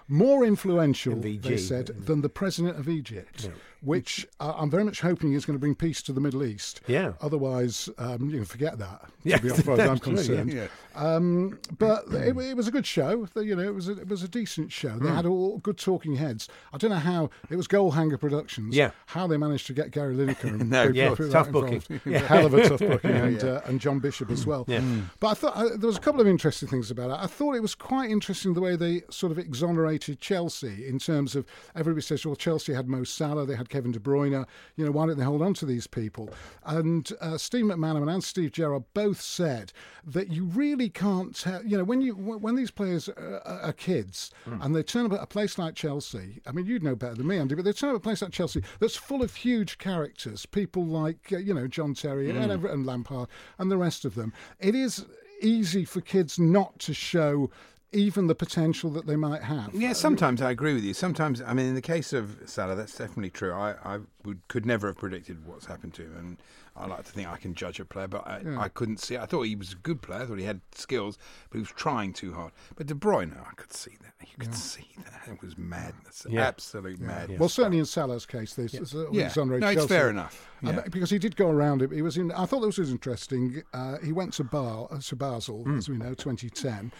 [0.10, 3.50] More influential, they said, than the president of Egypt.
[3.82, 6.82] Which uh, I'm very much hoping is going to bring peace to the Middle East.
[6.88, 7.14] Yeah.
[7.22, 9.06] Otherwise, um, you can forget that.
[9.24, 10.18] Yeah, be as far as I'm that's true, yeah.
[10.18, 10.54] concerned.
[10.54, 10.68] Yeah.
[10.96, 13.28] Um, but it, it was a good show.
[13.36, 14.98] You know, it was a, it was a decent show.
[14.98, 16.48] They had all good talking heads.
[16.74, 18.76] I don't know how it was Goalhanger Productions.
[18.76, 18.92] Yeah.
[19.06, 21.52] how they managed to get Gary Lineker and No, yeah, tough involved.
[21.52, 21.84] booking.
[22.06, 22.20] Yeah.
[22.20, 24.66] hell of a tough booking, and uh, and John Bishop as well.
[24.68, 24.80] Yeah.
[24.80, 25.04] Mm.
[25.20, 27.18] But I thought uh, there was a couple of interesting things about it.
[27.24, 31.36] I thought it was quite interesting the way they sort of exonerated Chelsea in terms
[31.36, 34.46] of everybody says, well, Chelsea had Mo Salah, they had Kevin De Bruyne.
[34.76, 36.30] You know, why don't they hold on to these people?
[36.66, 39.72] And uh, Steve McManaman and Steve Gerrard both said
[40.06, 41.64] that you really can't tell.
[41.66, 44.64] You know, when you when these players are, are kids Mm.
[44.64, 46.42] and they turn up at a place like Chelsea.
[46.48, 48.22] I mean, you'd know better than me, Andy, but they turn up at a place
[48.22, 52.50] like Chelsea that's full of huge characters, people like uh, you know John Terry Mm.
[52.52, 53.28] and, and Lampard
[53.58, 54.32] and the rest of them.
[54.60, 55.06] It is
[55.42, 57.50] easy for kids not to show
[57.94, 59.74] even the potential that they might have.
[59.74, 60.94] Yeah, sometimes I agree with you.
[60.94, 63.54] Sometimes, I mean, in the case of Salah, that's definitely true.
[63.54, 66.38] I, I would, could never have predicted what's happened to him, and
[66.76, 69.18] I like to think I can judge a player, but I, I couldn't see.
[69.18, 70.22] I thought he was a good player.
[70.22, 71.18] I thought he had skills,
[71.50, 72.52] but he was trying too hard.
[72.76, 74.14] But De Bruyne, I could see that.
[74.30, 75.32] You could see that.
[75.34, 76.46] It was madness, Yeah.
[76.48, 77.40] absolute madness.
[77.40, 79.32] Well, certainly in Salah's case, there's, there's a- Yeah.
[79.36, 79.88] No, it's Chelsea.
[79.88, 80.50] fair enough.
[80.64, 81.92] Uh, because he did go around it.
[81.92, 82.32] He was in.
[82.34, 83.62] I thought this was interesting.
[83.74, 85.78] Uh, he went to Bar, uh, to Basel, Hmm.
[85.78, 86.92] as we know, 2010.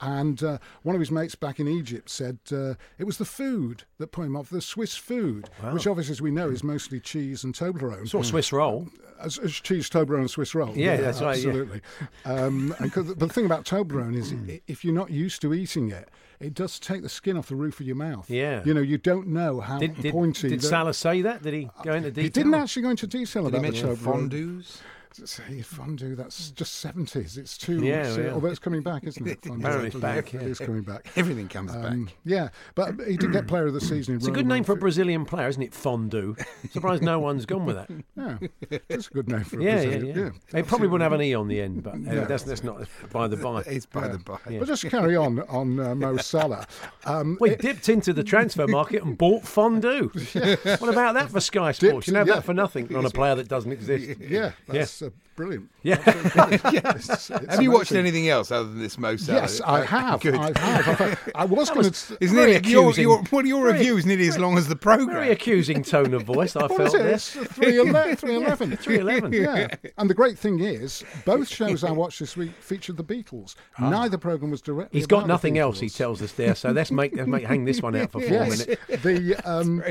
[0.00, 3.84] And uh, one of his mates back in Egypt said uh, it was the food
[3.98, 7.44] that put him off, the Swiss food, which obviously, as we know, is mostly cheese
[7.44, 8.08] and Toblerone.
[8.08, 8.88] Sort of Swiss roll.
[9.20, 10.76] As, as cheese, Toblerone, and Swiss roll.
[10.76, 11.48] Yeah, that's right, yeah.
[11.48, 11.80] Absolutely.
[12.24, 14.56] Um, and 'cause- the thing about Toblerone is, Hmm.
[14.66, 17.78] if you're not used to eating it, it does take the skin off the roof
[17.80, 18.28] of your mouth.
[18.28, 18.62] Yeah.
[18.64, 20.48] You know, you don't know how Did, did, pointy.
[20.48, 21.42] did the- Salah say that?
[21.42, 22.24] Did he go into detail?
[22.24, 24.30] He didn't actually go into detail Did he about the mention Toblerone.
[24.30, 24.76] fondues?
[25.24, 27.38] Say fondue, that's just seventies.
[27.38, 27.84] It's too.
[27.84, 28.32] Yeah, so- yeah.
[28.32, 29.38] Although it's coming back, isn't it?
[29.44, 29.60] Fondue?
[29.60, 30.40] Apparently it's back, yeah.
[30.40, 31.06] is coming back.
[31.16, 32.14] Everything comes Um, back.
[32.24, 34.14] yeah, but he did get Player of the Season.
[34.14, 35.72] in It's a good name for a Brazilian player, isn't it?
[35.72, 36.34] Fondue.
[36.72, 37.88] Surprised no one's gone with that.
[38.16, 38.38] Yeah,
[38.88, 40.16] it's a good name for a Yeah, yeah, Brazilian.
[40.18, 40.30] yeah.
[40.50, 43.28] They probably wouldn't have an E on the end, but uh, that's, that's not by
[43.28, 43.60] the by.
[43.66, 44.38] It's by the by.
[44.46, 46.66] But just carry on on uh, Mo Salah.
[47.04, 50.10] Um, We it- dipped into the transfer market and bought fondue.
[50.78, 51.78] What about that for Sky Sports?
[51.78, 52.34] Dipped, You know, yeah.
[52.36, 54.18] that for nothing on a player that doesn't exist.
[54.20, 55.68] yeah, that's uh, brilliant.
[55.82, 55.98] Yeah.
[56.06, 59.40] It's- it's Have you watched anything else other than this Mo Salah?
[59.42, 60.20] Yes, I have.
[60.20, 60.34] Good.
[60.36, 60.88] I have.
[60.88, 61.88] In fact, I was going to.
[61.88, 63.02] It's Very nearly your, accusing.
[63.02, 65.06] your, what are your Very- is nearly as long as the program.
[65.08, 65.32] Very program?
[65.32, 67.04] accusing tone of voice, I felt is it?
[67.06, 68.16] It's 311.
[68.16, 68.76] 311.
[68.76, 69.32] 311.
[69.32, 69.90] Yeah.
[69.98, 73.56] And the great thing is, both shows I watched this week featured the Beatles.
[73.80, 74.98] Neither program was directly.
[74.98, 77.44] He's got about the nothing else, he tells us there, so let's make, let's make
[77.44, 79.02] hang this one out for four Yes, minutes.
[79.02, 79.82] the um,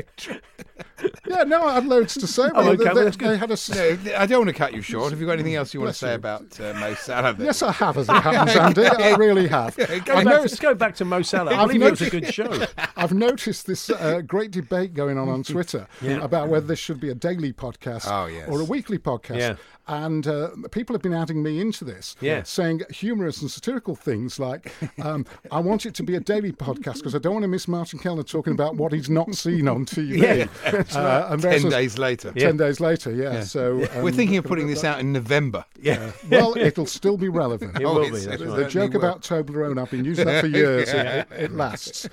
[1.34, 2.42] yeah, no, I had loads to say.
[2.44, 2.80] Oh, about it.
[2.80, 5.10] okay, They- well, they had a s- No, I don't want to cut you short.
[5.10, 6.14] Have you got anything else you want Bless to say you.
[6.16, 7.34] about uh, Mo Salah?
[7.34, 7.46] then?
[7.46, 8.86] Yes, I have, as it happens, Andy.
[8.86, 9.76] I really have.
[9.76, 11.52] Go I've, back, noticed, let's go back to Mo Salah.
[11.52, 12.66] I I've believe it was a good show.
[12.96, 16.22] I've noticed this uh, great debate going on on Twitter Yeah.
[16.22, 18.48] about whether this should be a daily podcast Oh, yes.
[18.48, 19.38] or a weekly podcast.
[19.38, 19.56] Yeah.
[19.86, 22.42] And uh, people have been adding me into this, Yeah.
[22.42, 26.94] saying humorous and satirical things like, um, "I want it to be a daily podcast
[26.94, 29.84] because I don't want to miss Martin Kelner talking about what he's not seen on
[29.84, 30.46] TV." Yeah,
[30.98, 32.32] uh, and Ten days later.
[32.32, 33.42] Ten days later, yeah.
[33.42, 35.66] So We're um, thinking of putting this out in November.
[35.80, 36.12] Yeah.
[36.30, 37.78] well, it'll still be relevant.
[37.80, 38.20] It Oh, will be.
[38.20, 38.56] That's it right.
[38.56, 40.88] The joke about Toblerone, I've been using that for years.
[40.88, 42.08] it, it lasts.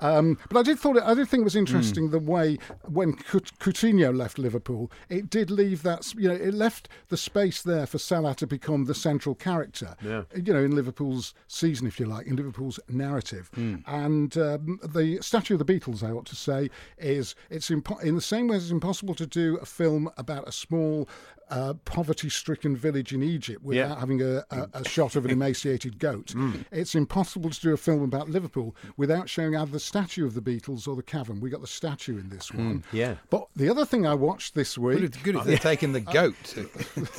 [0.00, 3.14] Um, but I did thought it, I did think it was interesting the way when
[3.14, 7.98] Coutinho left Liverpool, it did leave that you know it left the space there for
[7.98, 9.96] Salah to become the central character.
[10.02, 10.22] Yeah.
[10.34, 13.50] You know, in Liverpool's season, if you like, in Liverpool's narrative.
[13.86, 18.14] And um, the statue of the Beatles, I ought to say, is it's impo- in
[18.14, 21.08] the same way as it's impossible to do a film about a small.
[21.50, 23.98] Uh, poverty-stricken village in Egypt without Yeah.
[24.00, 26.34] having a, a, a shot of an emaciated goat.
[26.72, 30.40] It's impossible to do a film about Liverpool without showing either the statue of the
[30.40, 31.40] Beatles or the cavern.
[31.40, 32.82] We got the statue in this one.
[32.92, 33.16] yeah.
[33.30, 36.34] But the other thing I watched this week, good, good if they're taking the goat
[36.44, 36.68] to,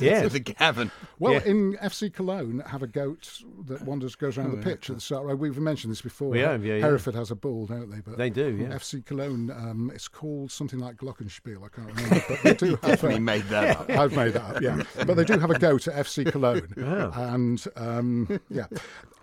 [0.00, 0.22] Yeah.
[0.22, 0.90] to the cavern.
[1.18, 1.44] well, Yeah.
[1.44, 5.24] in FC Cologne, have a goat that wanders goes around the pitch at the start.
[5.24, 6.30] Right, We've mentioned this before.
[6.30, 6.80] We have, yeah, yeah.
[6.86, 8.00] Hereford has a bull, don't they?
[8.00, 8.68] But They do, yeah.
[8.76, 11.64] FC Cologne, um, it's called something like Glockenspiel.
[11.64, 12.80] I can't remember, but they do have.
[12.82, 13.90] Definitely a- made that up.
[13.90, 14.82] I've made that up, yeah.
[15.06, 16.72] But they do have a go to FC Cologne.
[17.16, 18.66] And um, yeah,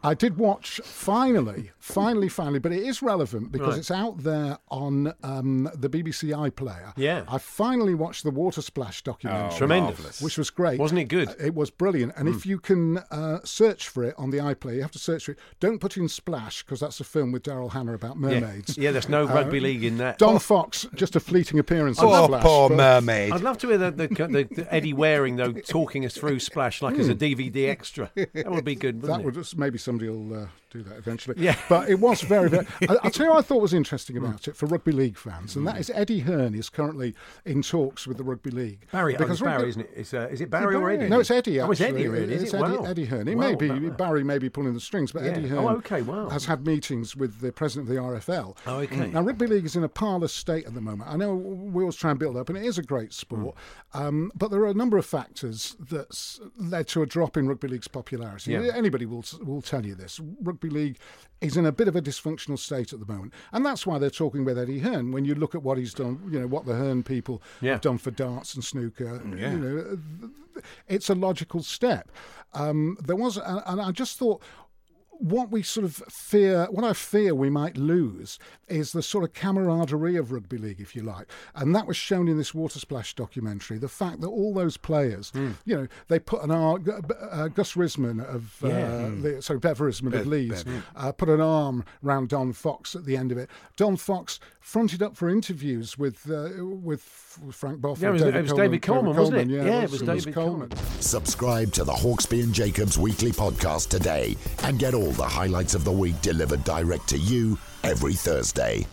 [0.03, 3.77] I did watch finally, finally, finally, but it is relevant because Right.
[3.79, 6.93] it's out there on um, the BBC iPlayer.
[6.97, 7.23] Yeah.
[7.27, 9.49] I finally watched the Water Splash documentary.
[9.53, 10.21] oh, Tremendous.
[10.21, 10.79] Which was great.
[10.79, 11.29] Wasn't it good?
[11.29, 12.13] Uh, It was brilliant.
[12.17, 15.25] And if you can uh, search for it on the iPlayer, you have to search
[15.25, 15.39] for it.
[15.59, 18.77] Don't put in Splash because that's a film with Daryl Hannah about mermaids.
[18.77, 20.17] Yeah, there's no rugby league in that.
[20.17, 22.43] Don Fox, just a fleeting appearance in Oh, Splash.
[22.43, 23.31] poor mermaid.
[23.31, 26.81] I'd love to hear the, the, the, the Eddie Waring though talking us through Splash
[26.81, 28.11] like as a DVD extra.
[28.15, 29.01] That would be good.
[29.03, 29.53] That would it?
[29.57, 31.35] maybe somebody will uh, do that eventually.
[31.39, 31.55] Yeah.
[31.69, 32.65] But it was very, very.
[32.89, 35.55] I, I'll tell you what I thought was interesting about it for rugby league fans,
[35.55, 37.15] and that is Eddie Hearn is currently
[37.45, 38.85] in talks with the rugby league.
[38.91, 39.91] Barry, oh, it's rugby- Barry, isn't it?
[39.95, 41.07] It's, uh, is it Barry or Eddie?
[41.09, 41.61] No, it's Eddie.
[41.61, 42.33] Oh, it's Eddie, really.
[42.33, 42.61] Is It's it?
[42.61, 42.83] Eddie, Wow.
[42.85, 43.27] Eddie Hearn.
[43.27, 43.89] It Wow, may be wow.
[43.95, 45.31] Barry may be pulling the strings, but Yeah.
[45.31, 46.27] Eddie Oh, okay, wow.
[46.29, 48.57] has had meetings with the president of the RFL.
[48.67, 49.07] Oh, okay.
[49.11, 51.09] Now rugby league is in a parlous state at the moment.
[51.09, 53.55] I know we always try and build up, and it is a great sport,
[53.93, 54.01] Hmm.
[54.01, 57.67] um, but there are a number of factors that's led to a drop in rugby
[57.67, 58.51] league's popularity.
[58.51, 58.71] Yeah.
[58.75, 60.19] Anybody will will tell you this.
[60.41, 60.97] Rugby league
[61.41, 64.09] is in a bit of a dysfunctional state at the moment, and that's why they're
[64.09, 65.12] talking with Eddie Hearn.
[65.12, 67.73] When you look at what he's done, you know what the Hearn people Yeah.
[67.73, 69.21] have done for darts and snooker.
[69.38, 69.51] Yeah.
[69.53, 70.31] You know,
[70.88, 72.12] it's a logical step.
[72.53, 74.41] Um, there was, and and I just thought.
[75.23, 79.31] What we sort of fear, what I fear we might lose, is the sort of
[79.33, 83.13] camaraderie of rugby league, if you like, and that was shown in this Water Splash
[83.15, 83.77] documentary.
[83.77, 85.51] The fact that all those players, Hmm.
[85.63, 86.86] you know, they put an arm.
[87.31, 89.09] Uh, Gus Risman of, uh, Yeah.
[89.21, 92.93] the, sorry, Bev Risman Bev- of Leeds, Bev, uh, put an arm round Don Fox
[92.93, 93.49] at the end of it.
[93.77, 97.02] Don Fox fronted up for interviews with uh, with
[97.52, 97.95] Frank Bough.
[97.99, 99.47] Yeah, it was- it was David Coleman, wasn't it?
[99.49, 100.71] Yeah, Yeah, it it was, was David Coleman.
[101.02, 105.84] Subscribe to the Hawksbee and Jacobs weekly podcast today and get all the highlights of
[105.84, 108.88] the week delivered direct to you every Thursday.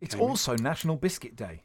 [0.00, 1.62] It's also National Biscuit Day,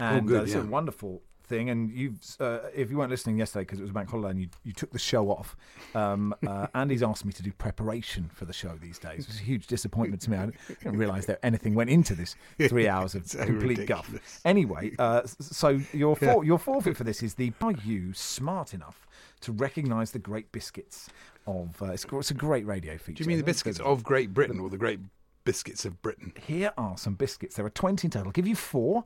[0.00, 0.60] and good, uh, it's yeah.
[0.62, 1.70] a wonderful thing.
[1.70, 4.40] And you've, uh, if you weren't listening yesterday because it was a bank holiday and
[4.40, 5.56] you, you took the show off,
[5.94, 9.26] um, uh, Andy's asked me to do preparation for the show these days.
[9.28, 10.36] It's a huge disappointment to me.
[10.38, 10.46] I
[10.82, 12.36] didn't realise that anything went into this
[12.68, 14.10] three hours of So complete guff.
[14.44, 19.06] Anyway, uh, so your for, your forfeit for this is the are you smart enough
[19.40, 21.08] to recognise the great biscuits
[21.46, 21.80] of?
[21.80, 23.18] Uh, it's, it's a great radio feature.
[23.18, 25.00] Do you mean the biscuits of Great Britain or the Great
[25.44, 26.32] Biscuits of Britain?
[26.46, 27.56] Here are some biscuits.
[27.56, 28.28] There are 20 in total.
[28.28, 29.04] I'll give you four.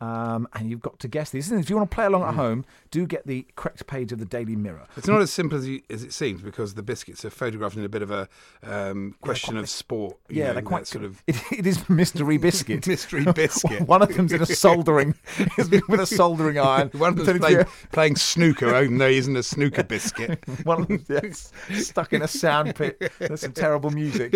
[0.00, 1.50] Um, and you've got to guess these.
[1.50, 4.18] And if you want to play along at home, do get the correct page of
[4.20, 4.86] the Daily Mirror.
[4.96, 7.84] It's not as simple as, you, as it seems because the biscuits are photographed in
[7.84, 8.28] a bit of a
[8.62, 10.16] um, question of sport.
[10.28, 12.86] you Yeah, know, they're quite sort of It, it is mystery biscuit.
[12.86, 13.80] mystery biscuit.
[13.88, 15.14] One of them's in a soldering
[15.56, 16.90] with a soldering iron.
[16.90, 20.38] One of them's playing, playing snooker, even though he isn't a snooker biscuit.
[20.64, 23.10] One of them's yes, stuck in a sound pit.
[23.18, 24.34] There's some terrible music.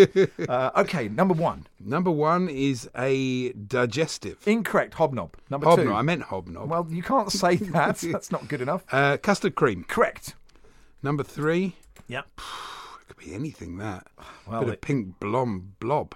[0.49, 1.67] Uh, okay, number one.
[1.79, 4.39] Number one is a digestive.
[4.47, 4.95] Incorrect.
[4.95, 5.31] Hobnob.
[5.53, 5.85] Number Hobnob.
[5.85, 5.93] two.
[5.93, 6.67] I meant hobnob.
[6.69, 7.99] Well, you can't say that.
[7.99, 8.85] That's not good enough.
[8.91, 9.85] uh, custard cream.
[9.87, 10.35] Correct.
[11.03, 11.77] Number three.
[12.09, 12.27] Yep.
[13.03, 13.77] It could be anything.
[13.79, 14.07] That.
[14.49, 16.15] Well, bit of pink blom blob,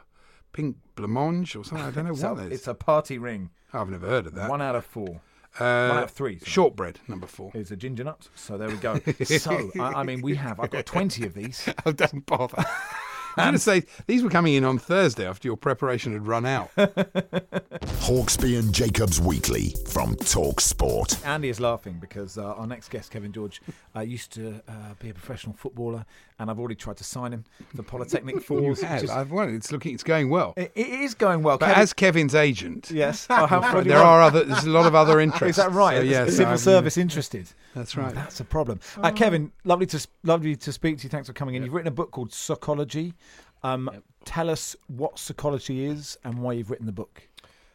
[0.52, 1.86] pink blancmange or something.
[1.86, 2.60] I don't know So what that is.
[2.60, 3.50] it's a party ring.
[3.72, 4.48] I've never heard of that.
[4.48, 5.20] One out of four.
[5.58, 6.50] uh, one out of three, sorry.
[6.50, 7.00] Shortbread.
[7.08, 7.50] Number four.
[7.54, 8.28] It's a ginger nut.
[8.36, 8.98] So there we go.
[9.24, 10.58] so I, I mean, we have.
[10.60, 11.68] I've got twenty of these.
[11.84, 12.64] Oh, don't bother.
[13.36, 16.26] I was going to say these were coming in on Thursday after your preparation had
[16.26, 16.70] run out.
[16.76, 21.18] Hawksbee and Jacobs Weekly from Talk Sport.
[21.24, 23.60] Andy is laughing because uh, our next guest, Kevin George,
[23.94, 26.06] uh, used to uh, be a professional footballer,
[26.38, 27.44] and I've already tried to sign him
[27.74, 29.00] for Polytechnic you have.
[29.00, 29.54] which is- I've won.
[29.54, 29.94] It's looking.
[29.94, 30.54] It's going well.
[30.56, 31.58] it, it is going well.
[31.58, 34.44] But Kevin- as Kevin's agent, yes, oh, how bloody there are other.
[34.44, 35.58] There's a lot of other interests.
[35.58, 35.96] Is that right?
[35.98, 37.48] So, Is yes, civil I'm- service interested.
[37.74, 38.14] That's right.
[38.14, 38.80] That's a problem.
[38.96, 41.10] Uh, Kevin, lovely to lovely to speak to you.
[41.10, 41.62] Thanks for coming in.
[41.62, 43.12] You've written a book called Soccology.
[43.62, 43.90] Um,
[44.24, 47.28] Tell us what Soccology is and why you've written the book.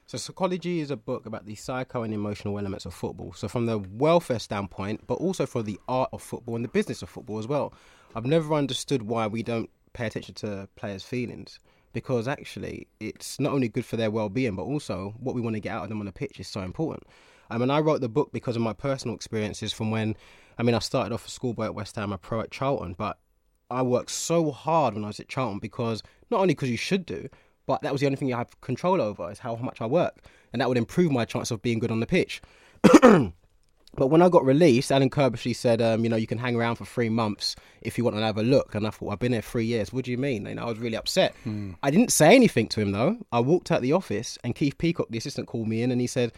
[0.06, 3.32] So, Soccology is a book about the psycho and emotional elements of football.
[3.34, 7.02] So, from the welfare standpoint, but also for the art of football and the business
[7.02, 7.74] of football as well.
[8.16, 11.60] I've never understood why we don't pay attention to players' feelings
[11.94, 15.60] because actually it's not only good for their well-being, but also what we want to
[15.60, 17.04] get out of them on the pitch is so important.
[17.50, 20.16] I mean, I wrote the book because of my personal experiences from when,
[20.58, 23.18] I mean, I started off a schoolboy at West Ham, a pro at Charlton, but
[23.70, 27.06] I worked so hard when I was at Charlton because not only because you should
[27.06, 27.30] do,
[27.66, 30.18] but that was the only thing you have control over is how much I work,
[30.52, 32.42] and that would improve my chance of being good on the pitch.
[33.96, 36.76] but when I got released, Alan Curbishley said, um, you know, you can hang around
[36.78, 38.74] for three months if you want to have a look.
[38.76, 39.92] And I thought, I've been here three years.
[39.92, 40.48] What do you mean?
[40.48, 41.36] And I was really upset.
[41.84, 43.18] I didn't say anything to him though.
[43.32, 46.08] I walked out the office, and Keith Peacock, the assistant, called me in, and he
[46.08, 46.32] said,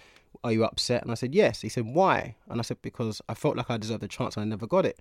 [0.44, 3.34] "Are you upset?" And I said, "Yes." He said, "Why?" And I said, "Because I
[3.36, 4.98] felt like I deserved a chance, and I never got it."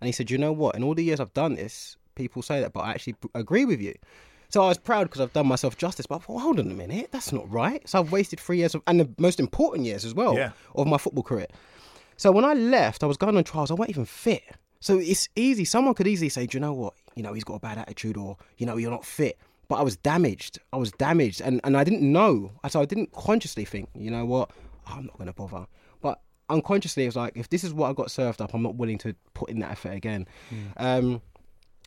[0.00, 0.76] And he said, "You know what?
[0.76, 3.80] In all the years I've done this, people say that, but I actually agree with
[3.80, 3.94] you."
[4.48, 6.06] So I was proud because I've done myself justice.
[6.06, 7.86] But I thought, hold on a minute, that's not right.
[7.88, 10.52] So I've wasted three years of, and the most important years as well Yeah.
[10.76, 11.48] of my football career.
[12.16, 13.70] So when I left, I was going on trials.
[13.70, 14.42] I wasn't even fit.
[14.80, 15.64] So it's easy.
[15.64, 16.94] Someone could easily say, "Do you know what?
[17.14, 19.82] You know, he's got a bad attitude, or you know, you're not fit." But I
[19.82, 20.60] was damaged.
[20.72, 22.52] I was damaged, and, and I didn't know.
[22.68, 24.50] So I didn't consciously think, you know what?
[24.88, 25.66] Oh, I'm not going to bother.
[26.00, 28.76] But unconsciously, it was like, if this is what I got served up, I'm not
[28.76, 30.28] willing to put in that effort again.
[30.76, 31.20] Um,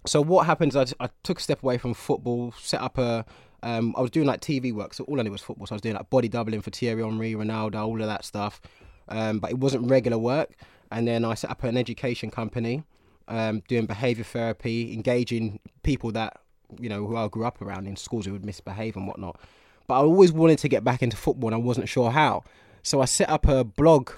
[0.05, 0.75] so what happens?
[0.75, 3.25] I, I took a step away from football, set up a.
[3.61, 5.67] Um, I was doing like TV work, so all I knew was football.
[5.67, 8.61] So I was doing like body doubling for Thierry Henry, Ronaldo, all of that stuff.
[9.09, 10.55] Um, but it wasn't regular work.
[10.91, 12.83] And then I set up an education company,
[13.27, 16.41] um, doing behaviour therapy, engaging people that
[16.79, 19.39] you know who I grew up around in schools who would misbehave and whatnot.
[19.87, 22.43] But I always wanted to get back into football, and I wasn't sure how.
[22.83, 24.11] So I set up a blog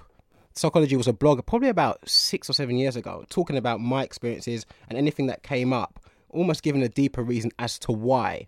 [0.55, 4.65] Soccology was a blog probably about six or seven years ago, talking about my experiences
[4.89, 5.99] and anything that came up,
[6.29, 8.47] almost giving a deeper reason as to why.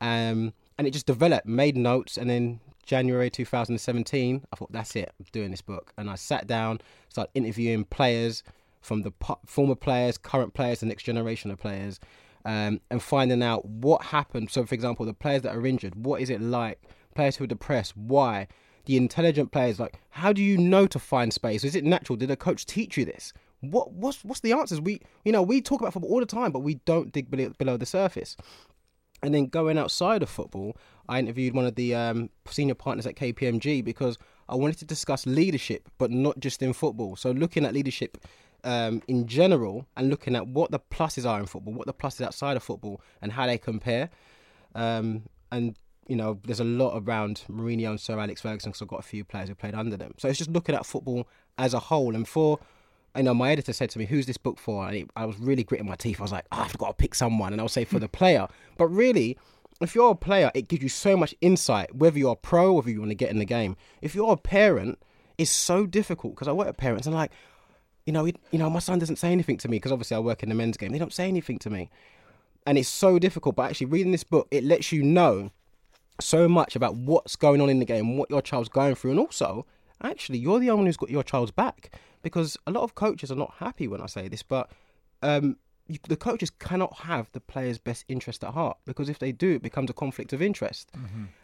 [0.00, 5.12] Um, and it just developed, made notes, and then January 2017, I thought, that's it,
[5.20, 5.92] I'm doing this book.
[5.98, 8.42] And I sat down, started interviewing players
[8.80, 12.00] from the po- former players, current players, the next generation of players,
[12.46, 14.50] um, and finding out what happened.
[14.50, 16.80] So, for example, the players that are injured, what is it like?
[17.14, 18.48] Players who are depressed, why?
[18.86, 21.64] The intelligent players, like, how do you know to find space?
[21.64, 22.16] Is it natural?
[22.16, 23.34] Did a coach teach you this?
[23.60, 24.80] What what's what's the answers?
[24.80, 27.52] We you know we talk about football all the time, but we don't dig below,
[27.58, 28.36] below the surface.
[29.22, 30.76] And then going outside of football,
[31.08, 34.18] I interviewed one of the um, senior partners at KPMG because
[34.48, 37.16] I wanted to discuss leadership, but not just in football.
[37.16, 38.18] So looking at leadership
[38.64, 42.24] um, in general and looking at what the pluses are in football, what the pluses
[42.24, 44.10] outside of football, and how they compare.
[44.74, 45.76] Um, and
[46.08, 49.02] you know, there's a lot around Mourinho and Sir Alex Ferguson because I've got a
[49.02, 50.14] few players who played under them.
[50.16, 52.14] So it's just looking at football as a whole.
[52.14, 52.58] And for,
[53.14, 55.38] you know, my editor said to me, "Who's this book for?" And it, I was
[55.38, 56.18] really gritting my teeth.
[56.18, 58.48] I was like, oh, "I've got to pick someone," and I'll say for the player.
[58.78, 59.36] But really,
[59.80, 61.94] if you're a player, it gives you so much insight.
[61.94, 63.76] Whether you're a pro, whether you want to get in the game.
[64.02, 64.98] If you're a parent,
[65.36, 67.30] it's so difficult because I work with parents and like,
[68.04, 70.20] you know, it, you know, my son doesn't say anything to me because obviously I
[70.20, 70.92] work in the men's game.
[70.92, 71.90] They don't say anything to me,
[72.66, 73.54] and it's so difficult.
[73.54, 75.50] But actually, reading this book, it lets you know
[76.20, 79.20] so much about what's going on in the game, what your child's going through, and
[79.20, 79.66] also,
[80.02, 81.94] actually, you're the only one who's got your child's back.
[82.22, 84.72] Because a lot of coaches are not happy when I say this, but
[85.22, 85.56] um,
[85.88, 89.52] you, the coaches cannot have the player's best interest at heart because if they do,
[89.54, 90.90] it becomes a conflict of interest.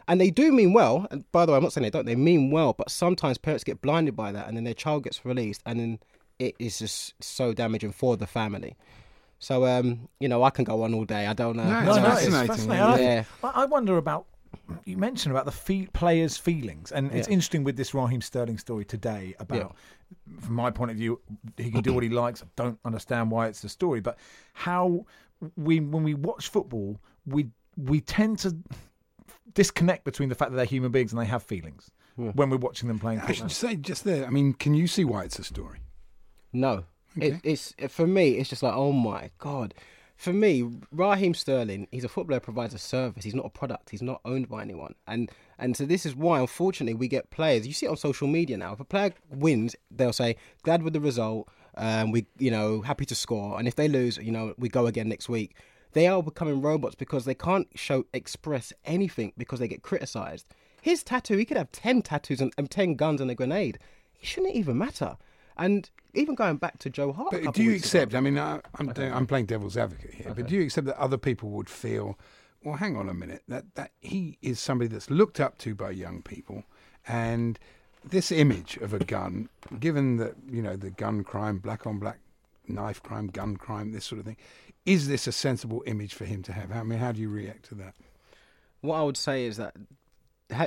[0.06, 1.06] And they do mean well.
[1.10, 2.04] And by the way, I'm not saying they don't.
[2.06, 5.24] They mean well, but sometimes parents get blinded by that, and then their child gets
[5.24, 5.98] released, and then
[6.38, 8.76] it is just so damaging for the family.
[9.38, 11.26] So, um, you know, I can go on all day.
[11.26, 11.64] I don't know.
[11.64, 13.06] No, No, It's no, it's fascinating, fascinating.
[13.06, 13.24] yeah.
[13.42, 14.26] I, I wonder about
[14.84, 17.34] you mentioned about the fe- players' feelings, and it's Yeah.
[17.34, 19.34] interesting with this Raheem Sterling story today.
[19.38, 19.74] About,
[20.40, 21.20] from my point of view,
[21.56, 22.42] he can do what he likes.
[22.42, 24.18] I don't understand why it's a story, but
[24.52, 25.06] how
[25.56, 28.56] we when we watch football, we we tend to
[29.54, 32.86] disconnect between the fact that they're human beings and they have feelings when we're watching
[32.88, 33.48] them playing I football.
[33.48, 34.24] should say just there.
[34.26, 35.80] I mean, can you see why it's a story?
[36.52, 36.84] No,
[37.18, 37.28] Okay.
[37.28, 38.32] it, it's for me.
[38.38, 39.74] It's just like, oh my god.
[40.16, 43.24] For me, Raheem Sterling, he's a footballer, provides a service.
[43.24, 43.90] He's not a product.
[43.90, 44.94] He's not owned by anyone.
[45.06, 47.66] And and so this is why, unfortunately, we get players.
[47.66, 48.72] You see it on social media now.
[48.72, 51.48] If a player wins, they'll say, "Glad with the result.
[51.76, 54.86] Um, we, you know, happy to score." And if they lose, you know, we go
[54.86, 55.56] again next week.
[55.92, 60.46] They are becoming robots because they can't show express anything because they get criticized.
[60.82, 63.78] His tattoo, he could have ten tattoos and, and ten guns and a grenade.
[64.20, 65.16] It shouldn't even matter.
[65.56, 68.14] And even going back to Joe Hart, But do you weeks ago- accept?
[68.14, 70.98] I mean, I, I'm doing, I'm playing devil's advocate here, but do you accept that
[70.98, 72.18] other people would feel,
[72.64, 75.90] well, hang on a minute, that that he is somebody that's looked up to by
[75.90, 76.64] young people,
[77.06, 77.58] and
[78.04, 79.48] this image of a gun,
[79.80, 82.18] given that you know the gun crime, black on black,
[82.66, 84.36] knife crime, gun crime, this sort of thing,
[84.86, 86.72] is this a sensible image for him to have?
[86.72, 87.94] I mean, how do you react to that?
[88.80, 89.74] what I would say is that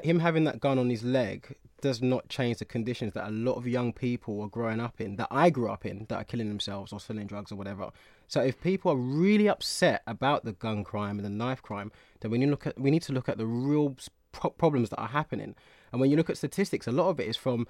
[0.04, 3.54] him having that gun on his leg does not change the conditions that a lot
[3.54, 6.50] of young people are growing up in, that I grew up in, that are killing
[6.50, 7.92] themselves or selling drugs or whatever.
[8.28, 12.32] So if people are really upset about the gun crime and the knife crime, then
[12.32, 13.96] we need to look at we need to look at the real
[14.32, 15.56] pro- problems that are happening.
[15.92, 17.68] And when you look at statistics, a lot of it is from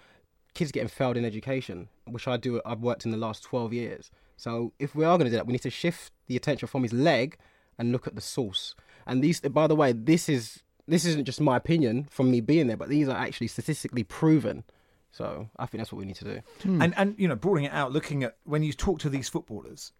[0.53, 2.61] kids getting failed in education, which I do.
[2.65, 4.09] I've worked in the last twelve years.
[4.37, 6.83] So if we are going to do that, we need to shift the attention from
[6.83, 7.37] his leg
[7.77, 8.73] and look at the source.
[9.05, 12.67] And these, by the way, this is this isn't just my opinion from me being
[12.67, 14.63] there, but these are actually statistically proven.
[15.11, 16.41] So I think that's what we need to do.
[16.63, 19.91] And and you know, broadening it out, looking at when you talk to these footballers,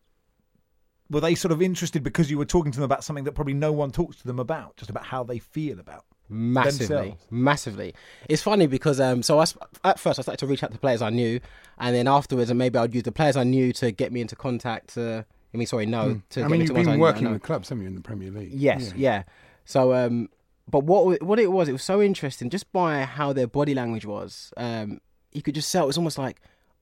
[1.09, 3.53] were they sort of interested because you were talking to them about something that probably
[3.53, 7.25] no one talks to them about, just about how they feel about Massively, themselves?
[7.31, 7.93] massively.
[8.27, 9.45] It's funny because um, so I
[9.85, 11.39] at first I started to reach out to players I knew,
[11.77, 14.35] and then afterwards, and maybe I'd use the players I knew to get me into
[14.35, 14.97] contact.
[14.97, 15.23] Uh,
[15.53, 16.21] I mean, sorry, no.
[16.31, 17.83] To I get mean, me you've to been knew that I working with clubs, haven't
[17.83, 18.51] you, in the Premier League?
[18.53, 19.23] Yes, yeah.
[19.63, 20.29] So, um,
[20.69, 24.05] but what what it was, it was so interesting just by how their body language
[24.05, 24.53] was.
[24.57, 24.99] Um,
[25.31, 26.41] you could just tell it was almost like,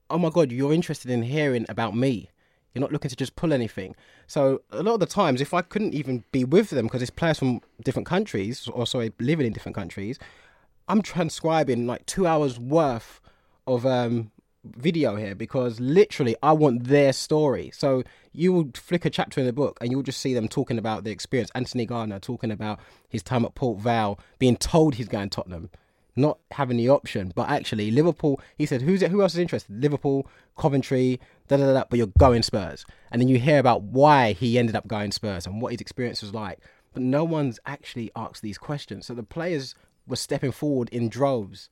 [0.09, 2.29] oh my god, you're interested in hearing about me.
[2.73, 3.95] You're not looking to just pull anything.
[4.27, 7.11] So a lot of the times, if I couldn't even be with them because it's
[7.11, 10.19] players from different countries, or sorry, living in different countries,
[10.87, 13.21] I'm transcribing like two hours worth
[13.67, 14.31] of um,
[14.75, 17.71] video here because literally I want their story.
[17.73, 20.77] So you would flick a chapter in the book and you'll just see them talking
[20.77, 21.51] about the experience.
[21.55, 25.69] Anthony Gardner talking about his time at Port Vale, being told he's going Tottenham,
[26.15, 28.39] not having the option, but actually Liverpool.
[28.57, 29.11] He said, "Who's it?
[29.11, 29.81] Who else is interested?
[29.81, 34.33] Liverpool, Coventry, da da." da, But you're going Spurs, and then you hear about why
[34.33, 36.59] he ended up going Spurs and what his experience was like.
[36.93, 39.05] But no one's actually asked these questions.
[39.05, 39.75] So the players
[40.07, 41.69] were stepping forward in droves.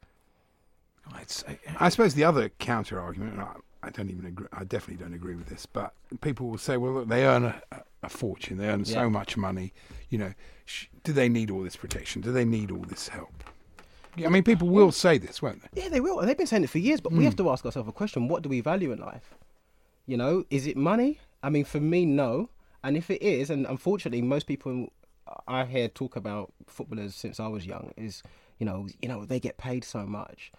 [1.79, 5.35] I suppose the other counter argument, I, I don't even agree, I definitely don't agree
[5.35, 7.61] with this, but people will say, well, look, they earn a,
[8.03, 8.93] a fortune, they earn Yeah.
[8.93, 9.73] so much money,
[10.09, 10.33] you know,
[10.65, 12.21] sh- do they need all this protection?
[12.21, 13.43] Do they need all this help?
[14.23, 15.81] I mean, people will say this, won't they?
[15.81, 16.19] Yeah, they will.
[16.19, 17.25] And they've been saying it for years, but we hmm.
[17.25, 19.33] have to ask ourselves a question what do we value in life?
[20.05, 21.19] You know, is it money?
[21.41, 22.49] I mean, for me, no.
[22.83, 24.91] And if it is, and unfortunately, most people
[25.47, 28.21] I hear talk about footballers since I was young is,
[28.59, 30.51] you know, you know, they get paid so much.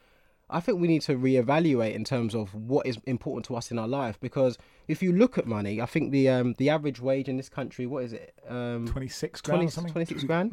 [0.51, 3.79] I think we need to reevaluate in terms of what is important to us in
[3.79, 7.29] our life because if you look at money, I think the um, the average wage
[7.29, 8.35] in this country, what is it?
[8.49, 9.93] Um, 26 grand or 20 something?
[9.93, 10.53] 26 grand.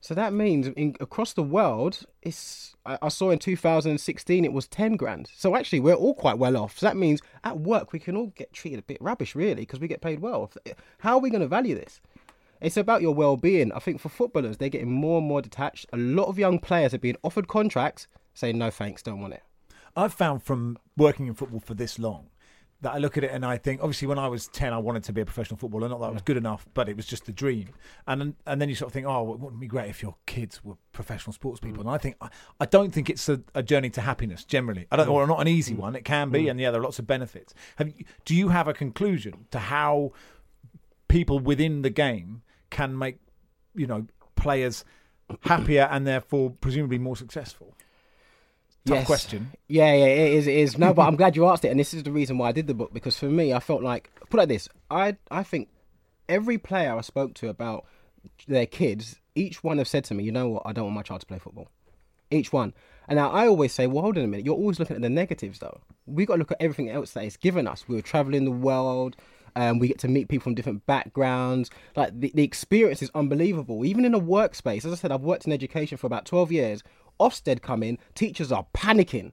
[0.00, 4.66] So that means in, across the world, it's I, I saw in 2016 it was
[4.68, 5.28] 10 grand.
[5.34, 6.78] So actually, we're all quite well off.
[6.78, 9.80] So that means at work we can all get treated a bit rubbish, really, because
[9.80, 10.50] we get paid well.
[10.98, 12.00] How are we going to value this?
[12.60, 13.70] It's about your well-being.
[13.72, 15.86] I think for footballers, they're getting more and more detached.
[15.92, 18.08] A lot of young players are being offered contracts,
[18.38, 19.42] saying no thanks, don't want it.
[19.96, 22.28] I've found from working in football for this long
[22.80, 25.02] that I look at it and I think, obviously, when I was 10, I wanted
[25.04, 25.88] to be a professional footballer.
[25.88, 27.70] Not that I was good enough, but it was just a dream.
[28.06, 30.00] And then- and then you sort of think, oh, well, it wouldn't be great if
[30.00, 31.78] your kids were professional sports people.
[31.78, 31.86] Mm.
[31.86, 32.28] And I think, I,
[32.60, 34.86] I don't think it's a, a journey to happiness generally.
[34.92, 35.78] I don't, or not an easy mm.
[35.78, 35.96] one.
[35.96, 36.52] It can be, mm.
[36.52, 37.52] and yeah, there are lots of benefits.
[37.76, 40.12] Have you, do you have a conclusion to how
[41.08, 43.18] people within the game can make,
[43.74, 44.84] you know, players
[45.40, 47.74] happier and therefore presumably more successful?
[48.88, 49.06] Tough Yes.
[49.06, 49.52] question.
[49.68, 50.46] Yeah, yeah, it is.
[50.46, 50.78] It is.
[50.78, 52.66] No, but I'm glad you asked it, and this is the reason why I did
[52.66, 54.68] the book because for me, I felt like put it like this.
[54.90, 55.68] I I think
[56.28, 57.84] every player I spoke to about
[58.46, 61.02] their kids, each one have said to me, you know what, I don't want my
[61.02, 61.68] child to play football.
[62.30, 62.74] Each one.
[63.08, 64.44] And now I always say, well, hold on a minute.
[64.44, 65.80] You're always looking at the negatives, though.
[66.04, 67.88] We got to look at everything else that it's given us.
[67.88, 69.16] We were traveling the world.
[69.56, 71.70] Um, we get to meet people from different backgrounds.
[71.96, 73.86] Like the, the experience is unbelievable.
[73.86, 76.82] Even in a workspace, as I said, I've worked in education for about 12 years.
[77.20, 79.32] Ofsted come in, teachers are panicking.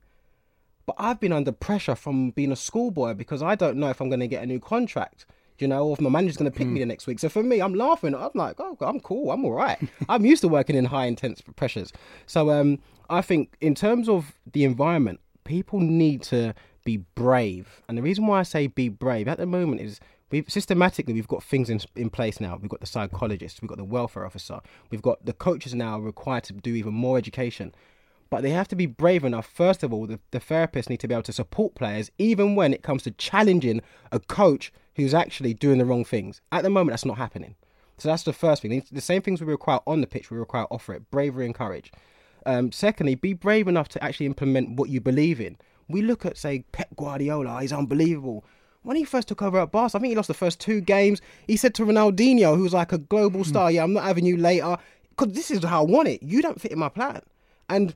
[0.85, 4.09] But I've been under pressure from being a schoolboy because I don't know if I'm
[4.09, 5.25] going to get a new contract.
[5.57, 7.17] You know, or if my manager's going to pick me the next week.
[7.17, 8.13] So for me, I'm laughing.
[8.13, 9.31] I'm like, oh, I'm cool.
[9.31, 9.79] I'm all right.
[10.09, 11.93] I'm used to working in high intense pressures.
[12.25, 17.81] So um, I think in terms of the environment, people need to be brave.
[17.87, 21.27] And the reason why I say be brave at the moment is we've systematically we've
[21.27, 22.57] got things in, in place now.
[22.61, 24.59] We've got the psychologist, we've got the welfare officer,
[24.89, 27.73] we've got the coaches now required to do even more education.
[28.31, 29.45] But they have to be brave enough.
[29.45, 32.73] First of all, the, the therapists need to be able to support players, even when
[32.73, 36.41] it comes to challenging a coach who's actually doing the wrong things.
[36.51, 37.55] At the moment, that's not happening.
[37.97, 38.83] So that's the first thing.
[38.91, 41.91] The same things we require on the pitch, we require off it bravery and courage.
[42.45, 45.57] Um, secondly, be brave enough to actually implement what you believe in.
[45.87, 48.43] We look at, say, Pep Guardiola, he's unbelievable.
[48.85, 51.19] When he first took over at Barca, I think he lost the first two games.
[51.47, 53.49] He said to Ronaldinho, who was like a global hmm.
[53.49, 54.77] star, Yeah, I'm not having you later,
[55.09, 56.21] because this is how I want it.
[56.21, 57.21] You don't fit in my plan.
[57.67, 57.95] And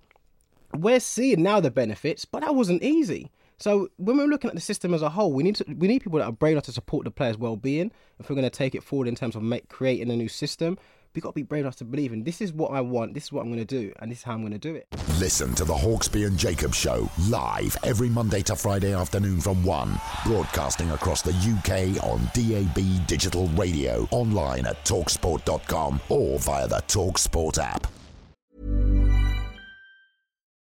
[0.73, 3.29] we're seeing now the benefits, but that wasn't easy.
[3.59, 6.01] So when we're looking at the system as a whole, we need to, we need
[6.01, 7.91] people that are brave enough to support the players' well-being.
[8.19, 10.79] If we're going to take it forward in terms of make, creating a new system,
[11.13, 13.25] we've got to be brave enough to believe in this is what I want, this
[13.25, 14.87] is what I'm going to do, and this is how I'm going to do it.
[15.19, 19.99] Listen to the Hawksbee and Jacob Show live every Monday to Friday afternoon from 1.
[20.25, 27.57] Broadcasting across the UK on DAB digital radio, online at talksport.com or via the Talksport
[27.57, 27.87] app.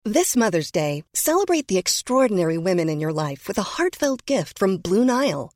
[0.05, 4.77] This Mother's Day, celebrate the extraordinary women in your life with a heartfelt gift from
[4.77, 5.56] Blue Nile.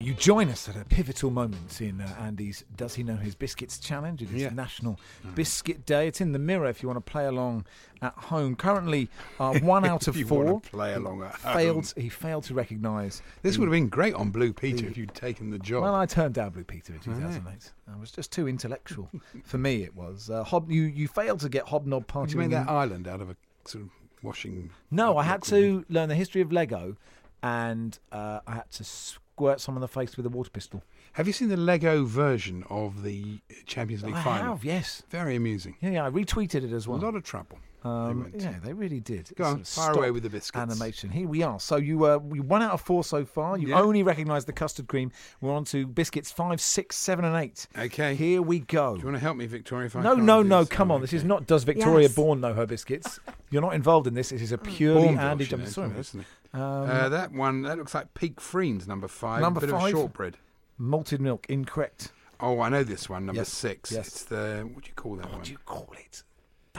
[0.00, 3.80] You join us at a pivotal moment in uh, Andy's Does He Know His Biscuits
[3.80, 4.22] challenge.
[4.22, 4.50] It is Yeah.
[4.50, 5.00] National
[5.34, 6.06] Biscuit Day.
[6.06, 7.66] It's in the mirror if you want to play along
[8.00, 8.54] at home.
[8.54, 9.08] Currently,
[9.40, 11.52] uh, one out of you four play along at home.
[11.52, 11.94] failed.
[11.96, 13.22] He failed to recognise.
[13.42, 15.82] This the- would have been great on Blue Peter if you'd taken the job.
[15.82, 17.72] Well, I turned down Blue Peter in 2008.
[17.92, 19.10] I was just too intellectual
[19.42, 19.82] for me.
[19.82, 20.70] It was uh, hob.
[20.70, 22.34] You you failed to get hobnob party.
[22.34, 23.90] you made that island out of a sort of
[24.22, 24.70] washing.
[24.92, 26.96] No, I had to learn the history of Lego,
[27.42, 28.84] and uh, I had to
[29.38, 30.82] squirt someone in the face with a water pistol.
[31.12, 34.54] Have you seen the Lego version of the Champions League I final?
[34.54, 35.04] have, yes.
[35.10, 35.76] Very amusing.
[35.80, 36.98] Yeah, yeah, I retweeted it as well.
[36.98, 37.58] A lot of trouble.
[37.84, 39.30] Um, went yeah, they really did.
[39.36, 40.58] Go on, fire away with the biscuits.
[40.60, 41.10] Animation.
[41.10, 41.60] Here we are.
[41.60, 43.56] So you uh, you one out of four so far.
[43.56, 43.80] You Yeah.
[43.80, 45.12] only recognise the custard cream.
[45.40, 47.68] We're on to biscuits five, six, seven, and eight.
[47.78, 48.14] Okay.
[48.16, 48.94] Here we go.
[48.94, 49.86] Do you want to help me, Victoria?
[49.86, 50.60] If I No, can't no, no.
[50.60, 50.68] this?
[50.70, 51.00] Come Oh, on.
[51.02, 51.46] This is not.
[51.46, 52.14] Does Victoria Yes.
[52.16, 53.20] Bourne know her biscuits?
[53.50, 54.30] You're not involved in this.
[54.30, 55.66] This is a purely Bourneville, Andy she Jump.
[55.68, 56.26] Sorry, isn't it?
[56.54, 59.40] um, uh, that one that looks like Peek Freans, number five.
[59.40, 59.84] Number bit five?
[59.84, 60.36] of shortbread.
[60.78, 61.46] malted milk.
[61.48, 62.10] Incorrect.
[62.40, 63.90] Oh, I know this one, number Yes, six.
[63.92, 64.06] yes.
[64.08, 65.38] It's the what do you call that What one?
[65.40, 66.22] What do you call it?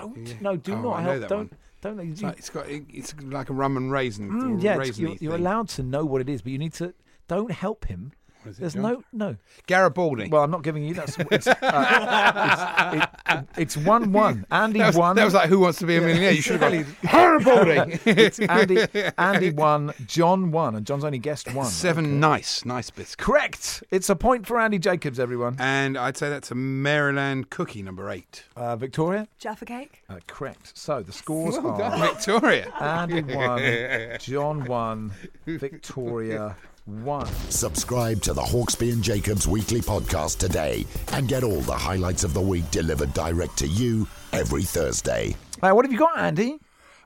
[0.02, 0.28] Don't.
[0.28, 0.34] Yeah.
[0.42, 1.28] No, do Oh, not I help.
[1.28, 1.54] Don't.
[1.82, 2.00] Don't.
[2.00, 4.30] It's, you- like, it's got it's like a rum and raisin.
[4.30, 6.94] Mm, yeah, raisiny you're, you're allowed to know what it is, but you need to.
[7.28, 8.12] Don't help him.
[8.44, 8.82] What is it, There's John?
[8.84, 9.36] no no.
[9.68, 10.30] Garibaldi.
[10.30, 10.94] Well, I'm not giving you.
[10.94, 11.48] That's it's,
[11.94, 14.46] uh, it's, it- it's one one.
[14.52, 15.16] Andy that was, won.
[15.16, 16.32] That was like Who Wants to Be a Millionaire.
[16.32, 17.10] You should have Exactly.
[17.10, 18.00] gone Garibaldi.
[18.06, 18.86] it's Andy.
[19.18, 19.94] Andy won.
[20.06, 21.66] John won, and John's only guessed one.
[21.66, 23.16] Seven nice, nice bits.
[23.16, 23.84] Correct.
[23.92, 25.56] It's a point for Andy Jacobs, everyone.
[25.60, 28.46] And I'd say that's a Maryland cookie, number eight.
[28.56, 29.28] Uh, Victoria.
[29.38, 30.04] Jaffa cake.
[30.10, 30.72] Uh, correct.
[30.78, 32.72] So the scores Well are done, Victoria.
[32.80, 34.18] Andy won.
[34.20, 35.12] John won.
[35.46, 36.56] Victoria
[36.90, 37.28] won.
[37.50, 42.34] Subscribe to the Hawksbee and Jacobs weekly podcast today and get all the highlights of
[42.34, 45.36] the week delivered direct to you every Thursday.
[45.62, 46.60] Uh, what have you got, Andy?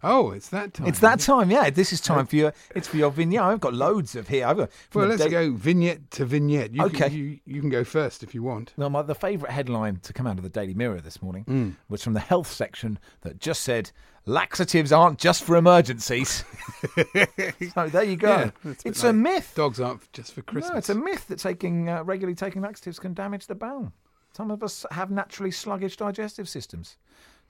[0.04, 0.88] Oh, it's that time.
[0.88, 1.70] It's that time, yeah.
[1.70, 2.54] This is time for your.
[2.76, 3.42] It's for your vignette.
[3.42, 4.46] I've got loads of here.
[4.46, 4.70] I've got.
[4.94, 6.74] Well, let's go vignette to vignette.
[6.74, 7.10] You Okay.
[7.10, 8.74] Can, you, you can go first if you want.
[8.78, 11.76] No, my, the favourite headline to come out of the Daily Mirror this morning Mm.
[11.90, 13.92] was from the health section that just said
[14.26, 16.44] laxatives aren't just for emergencies.
[17.74, 18.30] so there you go.
[18.30, 19.54] Yeah, a it's a like myth.
[19.56, 20.72] Dogs aren't just for Christmas.
[20.72, 23.92] No, it's a myth that taking uh, regularly taking laxatives can damage the bowel.
[24.36, 26.98] Some of us have naturally sluggish digestive systems.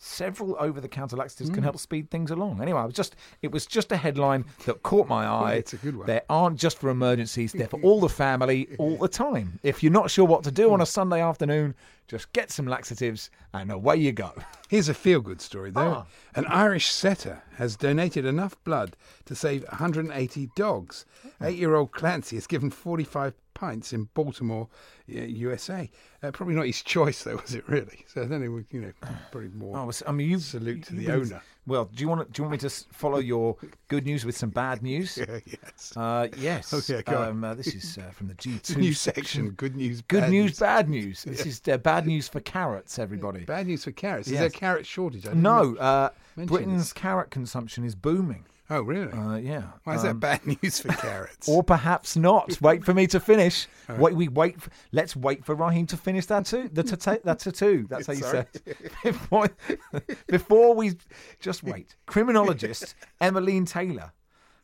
[0.04, 1.64] Several over-the-counter laxatives can hmm.
[1.64, 2.62] help speed things along.
[2.62, 5.54] Anyway, I was just it was just a headline that caught my eye.
[5.56, 6.08] it's a good one.
[6.08, 9.60] They aren't just for emergencies; they're for all the family, all the time.
[9.64, 11.76] If you're not sure what to do on a Sunday afternoon,
[12.08, 14.34] just get some laxatives and away you go.
[14.70, 16.06] Here's a feel good story, though.
[16.06, 16.06] Ah.
[16.36, 18.95] An Irish setter has donated enough blood
[19.26, 21.06] to save 180 dogs.
[21.41, 24.68] Eight year old Clancy has given 45 pints in Baltimore,
[25.08, 25.89] USA.
[26.22, 28.06] Uh, probably not his choice, though, was it really?
[28.08, 28.93] So I don't know, you know,
[29.32, 29.78] probably more.
[29.78, 31.41] Oh, I mean, you salute to the owner.
[31.66, 33.55] Well, do you want do you want me to follow your
[33.88, 35.18] good news with some bad news?
[35.28, 35.93] Yeah, yes.
[35.95, 36.74] Uh, yes.
[36.91, 39.51] Okay, go um, uh, this is uh, from the G2 new section.
[39.51, 40.59] Good news, Good bad news, news.
[40.59, 41.24] bad news.
[41.24, 43.45] This is uh, bad news for carrots, everybody.
[43.45, 44.28] Bad news for carrots.
[44.28, 45.26] Is there a carrot shortage?
[45.28, 46.93] I No, uh, Britain's this.
[46.93, 48.45] carrot consumption is booming.
[48.76, 49.12] Oh, really?
[49.12, 49.64] Uh, yeah.
[49.84, 51.48] Why is Um, that bad news for carrots?
[51.48, 52.60] Or perhaps not.
[52.62, 53.68] Wait for me to finish.
[53.98, 54.60] Wait, we wait.
[54.62, 56.70] For, let's wait for Raheem to finish that too.
[56.74, 57.86] The tata- that tattoo.
[57.90, 58.46] That's how you Sorry.
[58.56, 58.62] say.
[58.66, 58.92] it.
[59.04, 59.50] Before,
[60.28, 60.94] before we
[61.40, 61.96] just wait.
[62.08, 64.12] Criminologist Emmeline Taylor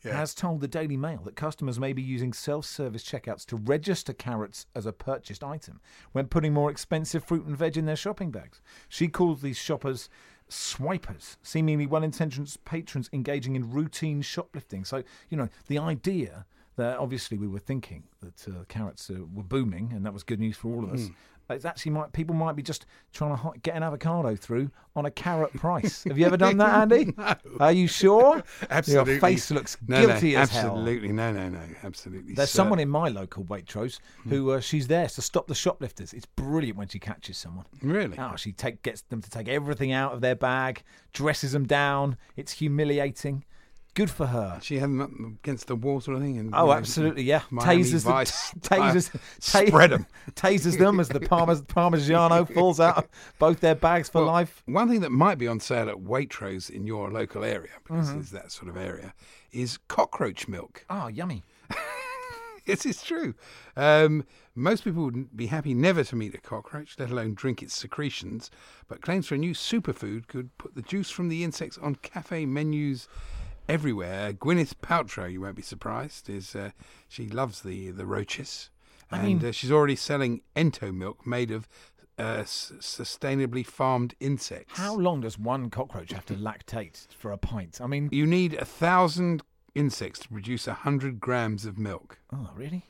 [0.04, 0.16] Yeah.
[0.16, 4.66] has told the Daily Mail that customers may be using self-service checkouts to register carrots
[4.74, 5.80] as a purchased item
[6.12, 8.60] when putting more expensive fruit and veg in their shopping bags.
[8.88, 10.08] She calls these shoppers
[10.50, 14.84] swipers, seemingly well-intentioned patrons engaging in routine shoplifting.
[14.84, 16.46] So, you know, the idea
[16.76, 20.40] that obviously we were thinking that uh, carrots uh, were booming, and that was good
[20.40, 21.10] news for all of us.
[21.54, 25.10] It's actually might people might be just trying to get an avocado through on a
[25.10, 26.04] carrot price.
[26.08, 27.12] Have you ever done that, Andy?
[27.16, 27.34] No.
[27.60, 28.42] Are you sure?
[28.70, 29.12] Absolutely.
[29.12, 30.78] Your face looks no, guilty no, as hell.
[30.78, 31.12] Absolutely.
[31.12, 31.62] No, no, no.
[31.82, 32.34] Absolutely.
[32.34, 32.56] There's sir.
[32.56, 33.98] someone in my local Waitrose
[34.28, 36.12] who uh, she's there to stop the shoplifters.
[36.12, 37.66] It's brilliant when she catches someone.
[37.82, 38.18] Really?
[38.18, 40.82] Oh, she take, gets them to take everything out of their bag,
[41.12, 42.16] dresses them down.
[42.36, 43.44] It's humiliating.
[43.94, 44.58] Good for her.
[44.62, 45.10] She had them up
[45.42, 46.38] against the wall sort of thing.
[46.38, 47.42] And, Oh, you know, absolutely, yeah.
[47.50, 49.20] Miami tasers, them, tasers,
[49.68, 50.06] spread them.
[50.32, 53.08] tasers them as the Parmes- Parmigiano falls out of
[53.40, 54.62] both their bags for Well, life.
[54.66, 58.20] One thing that might be on sale at Waitrose in your local area, because Mhm.
[58.20, 59.12] it's that sort of area,
[59.50, 60.84] is cockroach milk.
[60.88, 61.42] Oh, yummy.
[62.66, 63.34] Yes, it's true.
[63.74, 64.24] Um,
[64.54, 68.50] most people would be happy never to meet a cockroach, let alone drink its secretions,
[68.86, 72.46] but claims for a new superfood could put the juice from the insects on cafe
[72.46, 73.08] menus
[73.70, 74.32] everywhere.
[74.32, 76.70] Gwyneth Paltrow, you won't be surprised, is uh,
[77.08, 78.70] she loves the the roaches,
[79.10, 81.68] I and mean- uh, she's already selling Ento milk made of
[82.18, 84.78] uh, s- sustainably farmed insects.
[84.78, 87.80] How long does one cockroach have to lactate for a pint?
[87.80, 89.42] I mean, You need a thousand
[89.74, 92.18] insects to produce a hundred grams of milk.
[92.32, 92.84] oh, really?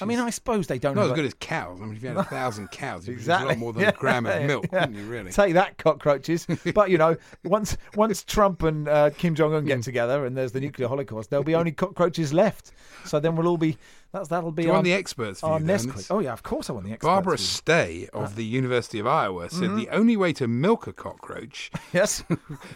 [0.00, 1.78] I mean, I suppose they don't Not have as a- good as cows.
[1.80, 3.92] I mean, if you had a thousand cows, you'd produce a lot more than a
[3.92, 5.04] gram of milk, wouldn't you?
[5.06, 5.32] Really?
[5.32, 6.46] Take that, cockroaches.
[6.74, 9.68] but you know, once once Trump and uh, Kim Jong Un Hmm.
[9.68, 12.72] get together and there's the nuclear holocaust, there'll be only cockroaches left.
[13.04, 13.76] So then we'll all be
[14.12, 15.92] that's that'll be Do you our, want the experts' our view, nest then?
[15.94, 16.04] queen.
[16.10, 17.06] Oh yeah, of course I want the experts.
[17.08, 17.44] Barbara view.
[17.44, 19.76] Stay of the University of Iowa said Mhm.
[19.76, 22.24] the only way to milk a cockroach yes.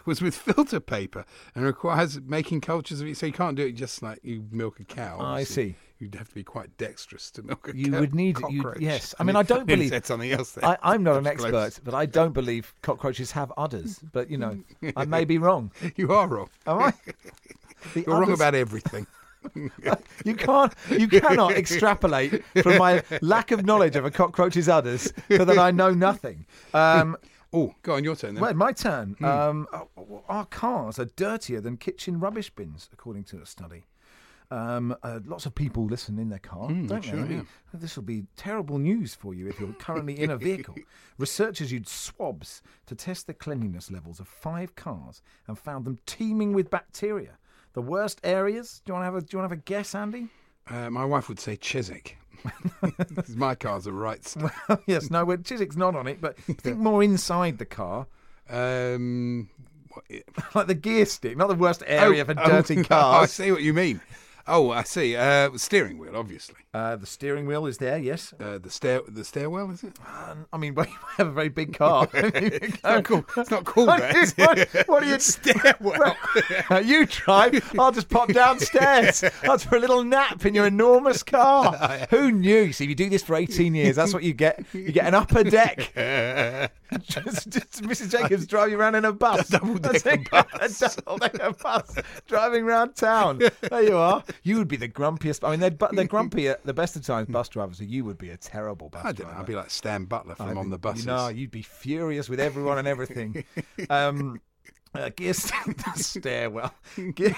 [0.04, 3.16] was with filter paper and requires making cultures of it.
[3.16, 5.18] So you can't do it just like you milk a cow.
[5.20, 5.76] I see.
[6.02, 7.86] You'd have to be quite dexterous to milk a cockroach.
[7.86, 8.80] You would need cockroach.
[8.80, 9.14] yes.
[9.20, 10.50] I mean, I don't believe said something else.
[10.50, 10.64] There.
[10.64, 11.78] I, I'm not an expert, close.
[11.78, 14.00] but I don't believe cockroaches have udders.
[14.12, 14.58] But you know,
[14.96, 15.70] I may be wrong.
[15.96, 16.48] You are wrong.
[16.66, 16.92] Am I?
[17.94, 19.06] The You're wrong about everything.
[19.54, 25.44] You can't, you cannot extrapolate from my lack of knowledge of a cockroach's udders so
[25.44, 26.46] that I know nothing.
[26.74, 27.16] Um,
[27.52, 28.42] oh, go on, your turn then.
[28.42, 29.14] Well, my turn.
[29.18, 29.24] Hmm.
[29.24, 29.66] Um,
[30.28, 33.84] our cars are dirtier than kitchen rubbish bins, according to a study.
[34.52, 37.36] Um, uh, lots of people listen in their car, Mm, don't sure, they?
[37.36, 37.42] yeah.
[37.72, 40.74] This will be terrible news for you if you're currently in a vehicle.
[41.18, 46.52] Researchers used swabs to test the cleanliness levels of five cars and found them teeming
[46.52, 47.38] with bacteria.
[47.72, 48.82] The worst areas.
[48.84, 49.20] Do you want to have a?
[49.22, 50.28] Do you want to have a guess, Andy?
[50.68, 52.18] Uh, my wife would say Chiswick.
[53.34, 54.54] my car's a right stuff.
[54.86, 58.06] yes, no, well, Chiswick's not on it, but think more inside the car.
[58.50, 59.48] Um,
[59.88, 60.04] what,
[60.54, 63.22] like the gear stick, not the worst area for dirty oh, cars.
[63.22, 64.02] I see what you mean.
[64.46, 65.14] Oh, I see.
[65.14, 66.56] Uh, steering wheel, obviously.
[66.74, 68.34] Uh, the steering wheel is there, yes.
[68.40, 69.96] Uh, the stair, the stairwell, is it?
[70.04, 72.08] Uh, I mean, well, you have a very big car.
[72.14, 73.24] it's not cool.
[73.36, 73.86] It's not cool.
[73.86, 76.16] What, that, is what, what are you stairwell?
[76.82, 77.72] You drive.
[77.78, 79.20] I'll just pop downstairs.
[79.42, 82.06] That's for a little nap in your enormous car.
[82.10, 82.72] Who knew?
[82.72, 84.64] See, if you do this for 18 years, that's what you get.
[84.72, 85.92] You get an upper deck.
[87.02, 88.10] just, just Mrs.
[88.10, 89.48] Jacobs drive you around in a bus.
[89.48, 90.82] double decker bus.
[90.82, 91.94] A double decker bus
[92.26, 93.38] driving around town.
[93.38, 94.24] There you are.
[94.42, 95.46] You would be the grumpiest.
[95.46, 97.78] I mean, they're, they're grumpy at the best of times, bus drivers.
[97.78, 99.24] So you would be a terrible bus I don't know.
[99.26, 99.40] driver.
[99.40, 101.06] I'd be like Stan Butler from I On think- the Buses.
[101.06, 103.44] Know, you'd be furious with everyone and everything.
[103.90, 104.40] um,
[104.94, 105.54] uh, gear stick,
[105.96, 106.72] stairwell,
[107.14, 107.34] gear,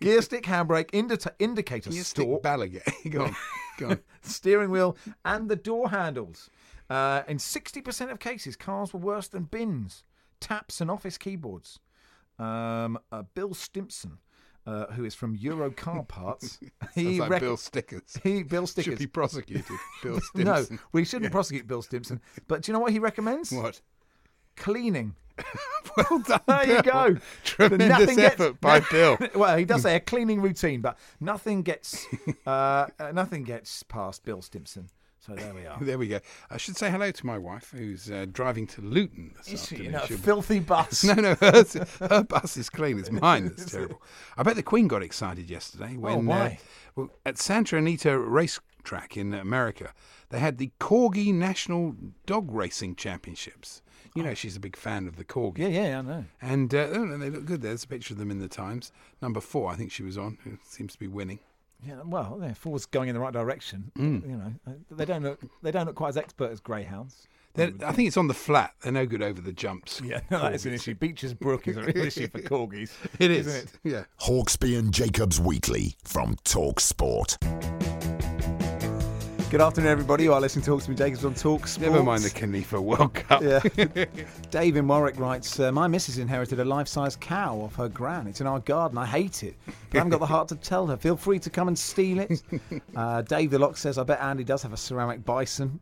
[0.00, 3.10] gear stick, handbrake, indita- indicator, Gear stick stalk, Ballagate.
[3.10, 3.36] go on,
[3.78, 4.00] go on.
[4.22, 6.50] steering wheel, and the door handles.
[6.90, 10.04] Uh, in 60% of cases, cars were worse than bins.
[10.38, 11.78] taps and office keyboards.
[12.38, 14.18] Um, uh, Bill Stimpson,
[14.66, 16.58] uh, who is from Euro Car Parts,
[16.94, 18.18] he like rec- Bill Stickers.
[18.22, 19.64] He Bill Stickers Should be prosecuted.
[20.02, 22.20] Bill no, we shouldn't prosecute Bill Stimpson.
[22.48, 23.52] But do you know what he recommends?
[23.52, 23.80] What?
[24.56, 25.14] Cleaning.
[25.96, 26.40] well done.
[26.46, 27.16] There you go.
[27.44, 29.18] Tremendous Nothing gets- effort by Bill.
[29.34, 32.06] well, he does say a cleaning routine, but nothing gets
[32.46, 34.88] uh, uh, nothing gets past Bill Stimpson.
[35.26, 35.78] So there we are.
[35.80, 36.20] There we go.
[36.50, 39.86] I should say hello to my wife, who's uh, driving to Luton this Is she
[39.86, 41.04] in a She'll be- filthy bus?
[41.04, 42.98] No, no, hers, her bus is clean.
[42.98, 44.00] It's mine that's terrible.
[44.36, 46.46] I bet the Queen got excited yesterday when Oh, why?
[46.46, 46.56] Uh,
[46.94, 49.92] well, at Santa Anita racetrack in America,
[50.30, 51.94] they had the Corgi National
[52.26, 53.82] Dog Racing Championships.
[54.14, 55.58] You know, she's a big fan of the Corgi.
[55.58, 56.24] Yeah, yeah, I know.
[56.40, 57.60] And uh, oh, they look good.
[57.62, 58.90] There's a picture of them in the Times.
[59.20, 61.40] Number four, I think she was on, who seems to be winning.
[61.84, 63.90] Yeah, well, yeah, Ford's going in the right direction.
[63.98, 64.28] Mm.
[64.28, 67.26] You know, uh, they don't look they don't look quite as expert as greyhounds.
[67.54, 68.74] They're, I think it's on the flat.
[68.82, 70.00] They're no good over the jumps.
[70.04, 70.94] Yeah, no, that is an issue.
[70.94, 72.90] Becher's Brook is a real issue for corgis.
[73.18, 73.46] It is.
[73.46, 73.78] isn't it?
[73.82, 74.04] Yeah.
[74.20, 77.38] Hawksbee and Jacobs Weekly from Talk Sport.
[79.48, 80.24] Good afternoon, everybody.
[80.24, 81.78] You are listening to Hawksbee and Jacobs on Talk Sports.
[81.78, 83.40] Never mind the ConIFA World Cup.
[83.42, 84.04] Yeah.
[84.50, 88.26] Dave in Warwick writes, uh, My missus inherited a life-size cow off her gran.
[88.26, 88.98] It's in our garden.
[88.98, 89.54] I hate it.
[89.64, 90.96] But I haven't got the heart to tell her.
[90.96, 92.42] Feel free to come and steal it.
[92.96, 95.78] Uh, Dave the Lock says, I bet Andy does have a ceramic bison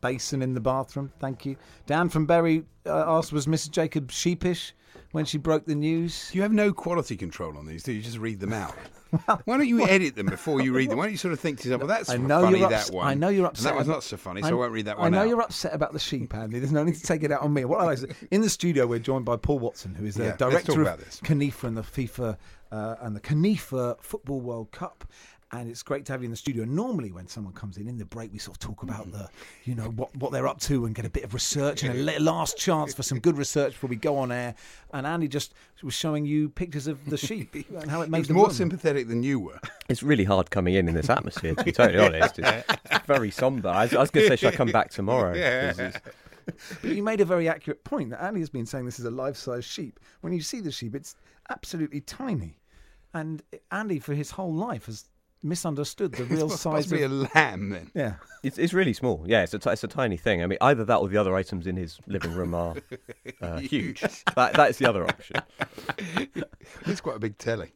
[0.00, 1.12] basin in the bathroom.
[1.18, 1.56] Thank you.
[1.86, 3.72] Dan from Berry uh, asked, Was Mrs.
[3.72, 4.74] Jacobs sheepish
[5.10, 6.30] when she broke the news?
[6.32, 7.98] You have no quality control on these, do you?
[7.98, 8.74] You just read them out.
[9.44, 10.98] Why don't you edit them before you read them?
[10.98, 12.90] Why don't you sort of think to yourself, well, that's I know funny, you're that
[12.90, 13.06] one.
[13.06, 13.72] I know you're and upset.
[13.72, 15.28] that was not so funny, so I, won't read that one I know out.
[15.28, 16.58] you're upset about the sheep, Andy.
[16.58, 17.64] There's no need to take it out on me.
[17.64, 20.24] What I like is, in the studio, we're joined by Paul Watson, who is the
[20.24, 20.98] Yeah, director of.
[21.22, 22.36] ConIFA and the FIFA
[22.70, 25.04] uh, and the ConIFA Football World Cup.
[25.54, 26.64] And it's great to have you in the studio.
[26.64, 29.18] Normally, when someone comes in in the break, we sort of talk about mm-hmm.
[29.18, 29.28] the,
[29.64, 32.18] you know, what, what they're up to and get a bit of research and a
[32.20, 34.54] last chance for some good research before we go on air.
[34.94, 38.18] And Andy just was showing you pictures of the sheep and how it He made
[38.20, 38.54] was the more room.
[38.54, 39.60] sympathetic than you were.
[39.88, 42.38] It's really hard coming in in this atmosphere, to be totally honest.
[42.38, 43.68] It's very somber.
[43.68, 45.34] I was, was going to say, should I come back tomorrow?
[45.34, 46.00] it's-
[46.80, 49.10] But you made a very accurate point that Andy has been saying this is a
[49.10, 50.00] life-size sheep.
[50.22, 51.14] When you see the sheep, it's
[51.50, 52.58] absolutely tiny,
[53.12, 55.04] and Andy, for his whole life, has
[55.42, 57.90] misunderstood the real It's size possibly of a lamb then.
[57.94, 59.24] Yeah, It's, it's really small.
[59.26, 60.42] Yeah, it's a, t- it's a tiny thing.
[60.42, 62.74] I mean, either that or the other items in his living room are
[63.40, 64.00] uh, huge.
[64.00, 65.36] That, that is the other option.
[66.86, 67.72] It's quite a big telly.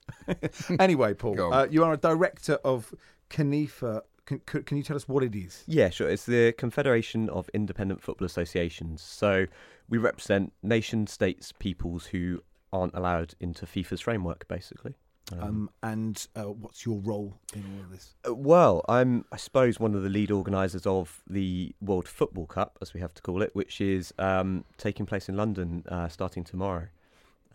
[0.79, 2.93] anyway, Paul, uh, you are a director of
[3.31, 4.03] ConIFA.
[4.25, 5.63] Can, can can you tell us what it is?
[5.69, 6.09] Yeah, sure.
[6.09, 9.01] It's the Confederation of Independent Football Associations.
[9.01, 9.47] So
[9.89, 12.43] we represent nation states, peoples who
[12.73, 14.97] aren't allowed into FIFA's framework, basically.
[15.33, 18.15] Um, and uh, what's your role in all of this?
[18.29, 22.79] Uh, Well, I'm, I suppose, one of the lead organisers of the World Football Cup,
[22.81, 26.45] as we have to call it, which is um, taking place in London uh, starting
[26.45, 26.87] tomorrow.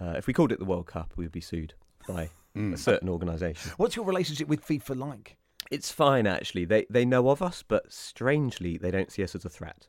[0.01, 1.73] Uh, if we called it the World Cup, we'd be sued
[2.07, 2.73] by Mm.
[2.73, 3.71] a certain organisation.
[3.77, 5.37] What's your relationship with FIFA like?
[5.71, 6.65] It's fine, actually.
[6.65, 9.87] They they know of us, but strangely, they don't see us as a threat.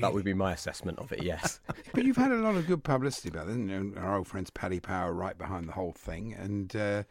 [0.00, 1.22] That would be my assessment of it.
[1.22, 1.60] Yes.
[1.92, 3.56] But you've had a lot of good publicity about it.
[3.56, 7.04] Know, our old friends Paddy Power right behind the whole thing, and uh,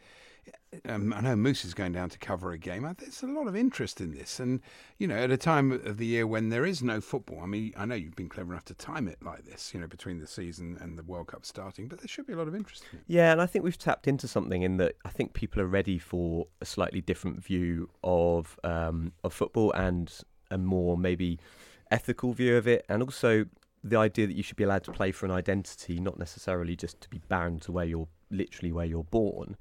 [0.88, 2.82] um, I know Moose is going down to cover a game.
[2.98, 4.60] There's a lot of interest in this, and
[4.98, 7.40] you know, at a time of the year when there is no football.
[7.42, 9.86] I mean, I know you've been clever enough to time it like this, you know,
[9.86, 12.54] between the season and the World Cup starting, but there should be a lot of
[12.54, 13.04] interest in it.
[13.06, 15.98] Yeah, and I think we've tapped into something in that I think people are ready
[15.98, 20.12] for a slightly different view of um, of football and
[20.50, 21.38] a more maybe
[21.90, 23.46] ethical view of it, and also
[23.84, 27.00] the idea that you should be allowed to play for an identity, not necessarily just
[27.00, 29.56] to be bound to where you're literally where you're born,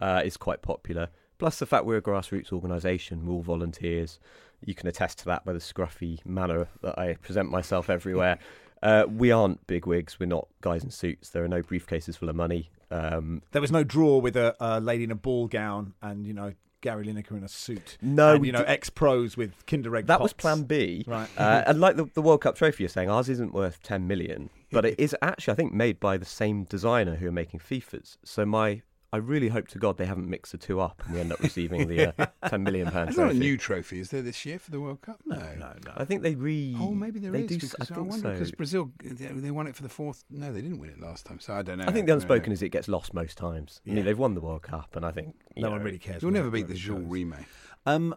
[0.00, 1.08] uh, is quite popular.
[1.38, 4.18] Plus the fact we're a grassroots organisation, we're all volunteers.
[4.64, 8.38] You can attest to that by the scruffy manner that I present myself everywhere.
[8.82, 10.18] Uh, we aren't big wigs.
[10.18, 11.28] We're not guys in suits.
[11.28, 12.70] There are no briefcases full of money.
[12.90, 16.32] Um, There was no draw with a, a lady in a ball gown and you
[16.32, 17.98] know Gary Lineker in a suit.
[18.00, 20.06] No, and, we you know ex pros with Kinder Egg.
[20.06, 20.32] that was.
[20.32, 21.04] Plan B.
[21.06, 21.28] Right.
[21.36, 24.48] Uh, and like the, the World Cup trophy, you're saying ours isn't worth 10 million,
[24.70, 28.16] but it is actually, I think, made by the same designer who are making FIFA's.
[28.24, 28.82] So my,
[29.12, 31.40] I really hope to God they haven't mixed the two up and we end up
[31.42, 34.58] receiving the uh, 10 million pound There's not a new trophy, is there, this year
[34.58, 35.20] for the World Cup?
[35.26, 35.92] No, no, no.
[35.96, 36.76] I think they re.
[36.78, 38.32] Oh, maybe there they is do, because I I, wonder so.
[38.32, 40.24] because Brazil they, won it for the fourth.
[40.30, 41.84] No, they didn't win it last time, so I don't know.
[41.86, 43.80] I think the unspoken is it gets lost most times.
[43.84, 43.96] I Yeah.
[43.96, 46.22] mean, they've won the World Cup, and I think No know, one really cares.
[46.22, 47.44] You'll never beat the Jules Rimet.
[47.86, 48.14] Um,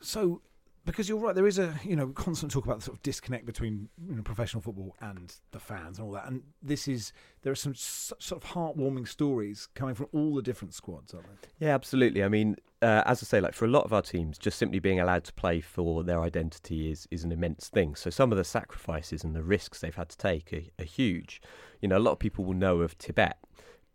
[0.00, 0.42] so
[0.86, 3.44] because you're right, there is a you know constant talk about the sort of disconnect
[3.44, 6.26] between you know professional football and the fans and all that.
[6.26, 7.12] And this is
[7.42, 11.50] there are some sort of heartwarming stories coming from all the different squads, aren't there?
[11.68, 12.22] Yeah, absolutely.
[12.22, 14.78] I mean, uh, as I say, like for a lot of our teams, just simply
[14.78, 17.96] being allowed to play for their identity is is an immense thing.
[17.96, 21.42] So some of the sacrifices and the risks they've had to take are, are huge.
[21.80, 23.38] You know, a lot of people will know of Tibet,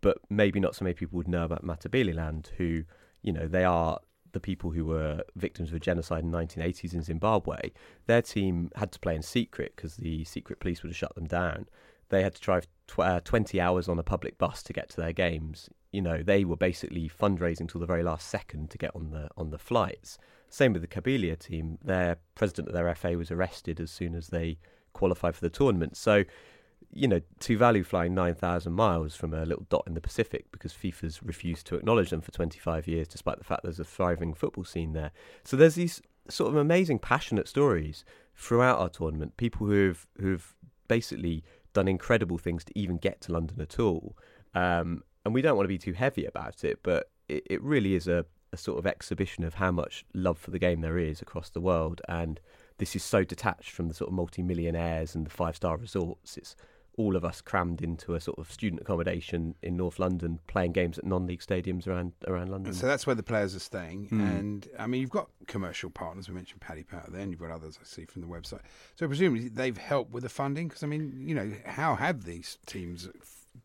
[0.02, 2.84] but maybe not so many people would know about Matabeleland, who
[3.22, 3.98] you know they are
[4.32, 7.70] the people who were victims of a genocide in the 1980s in Zimbabwe.
[8.06, 11.26] Their team had to play in secret because the secret police would have shut them
[11.26, 11.66] down.
[12.08, 14.96] They had to drive tw- uh, 20 hours on a public bus to get to
[14.96, 15.70] their games.
[15.92, 19.28] You know, they were basically fundraising till the very last second to get on the
[19.36, 20.18] on the flights.
[20.48, 21.78] Same with the Kabylia team.
[21.82, 24.58] Their president of their FA was arrested as soon as they
[24.92, 25.96] qualified for the tournament.
[25.96, 26.24] So
[26.92, 31.22] you know, Tuvalu flying 9,000 miles from a little dot in the Pacific because FIFA's
[31.22, 34.92] refused to acknowledge them for 25 years, despite the fact there's a thriving football scene
[34.92, 35.10] there.
[35.44, 38.04] So there's these sort of amazing, passionate stories
[38.36, 39.36] throughout our tournament.
[39.36, 40.54] People who've who've
[40.88, 44.16] basically done incredible things to even get to London at all.
[44.54, 47.94] Um, and we don't want to be too heavy about it, but it, it really
[47.94, 51.22] is a, a sort of exhibition of how much love for the game there is
[51.22, 52.02] across the world.
[52.08, 52.40] And
[52.78, 56.36] this is so detached from the sort of multi-millionaires and the five-star resorts.
[56.36, 56.56] It's
[56.96, 60.98] all of us crammed into a sort of student accommodation in North London, playing games
[60.98, 62.74] at non-league stadiums around around London.
[62.74, 64.38] So that's where the players are staying, Mm.
[64.38, 66.28] and I mean you've got commercial partners.
[66.28, 68.60] We mentioned Paddy Power, there, and you've got others I see from the website.
[68.96, 72.58] So presumably they've helped with the funding, because I mean you know how have these
[72.66, 73.08] teams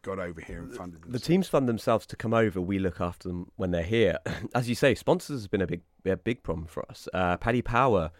[0.02, 1.12] got over here and funded them?
[1.12, 2.60] the teams fund themselves to come over.
[2.62, 4.18] We look after them when they're here.
[4.56, 7.08] As you say, sponsors has been a big, a big problem for us.
[7.14, 8.12] Uh, Paddy Power,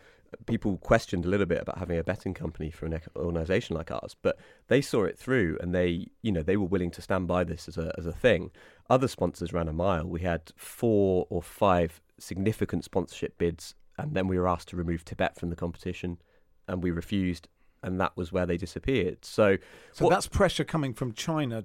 [0.46, 4.16] people questioned a little bit about having a betting company for an organisation like ours,
[4.22, 7.44] but they saw it through, and they, you know, they were willing to stand by
[7.44, 8.52] this as a as a thing.
[8.90, 10.06] Other sponsors ran a mile.
[10.08, 15.04] We had four or five significant sponsorship bids, and then we were asked to remove
[15.06, 16.20] Tibet from the competition,
[16.68, 17.48] and we refused,
[17.84, 19.24] and that was where they disappeared.
[19.24, 19.58] So,
[19.92, 21.64] So what- that's pressure coming from China,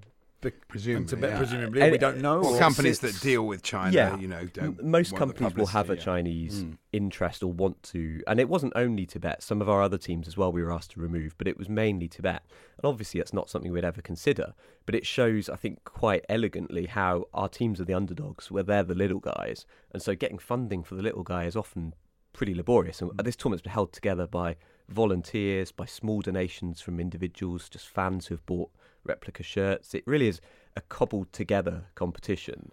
[0.69, 1.39] Presumably, Tibet, yeah.
[1.39, 1.81] presumably.
[1.83, 2.59] And- we don't know.
[2.59, 6.01] Companies that deal with China, yeah, you know, don't most companies will have a yeah.
[6.03, 6.79] Chinese Mm.
[6.93, 9.43] interest or want to, and it wasn't only Tibet.
[9.43, 11.69] Some of our other teams as well we were asked to remove, but it was
[11.69, 12.43] mainly Tibet.
[12.77, 14.55] And obviously, that's not something we'd ever consider.
[14.85, 18.83] But it shows, I think, quite elegantly how our teams are the underdogs, where they're
[18.83, 21.95] the little guys, and so getting funding for the little guy is often
[22.33, 23.01] pretty laborious.
[23.01, 24.57] And this tournament's been held together by
[24.89, 28.71] volunteers, by small donations from individuals, just fans who've bought
[29.05, 29.95] replica shirts.
[29.95, 30.41] It really is
[30.77, 32.71] a cobbled together competition.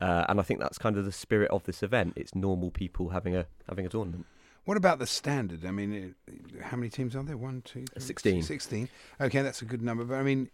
[0.00, 2.14] Uh, and I think that's kind of the spirit of this event.
[2.16, 4.26] It's normal people having a having a tournament.
[4.66, 5.64] What about the standard?
[5.64, 7.36] I mean, uh, how many teams are there?
[7.36, 8.42] One, two, three, 16.
[8.42, 8.88] 16.
[9.20, 10.04] Okay, that's a good number.
[10.04, 10.50] But I mean,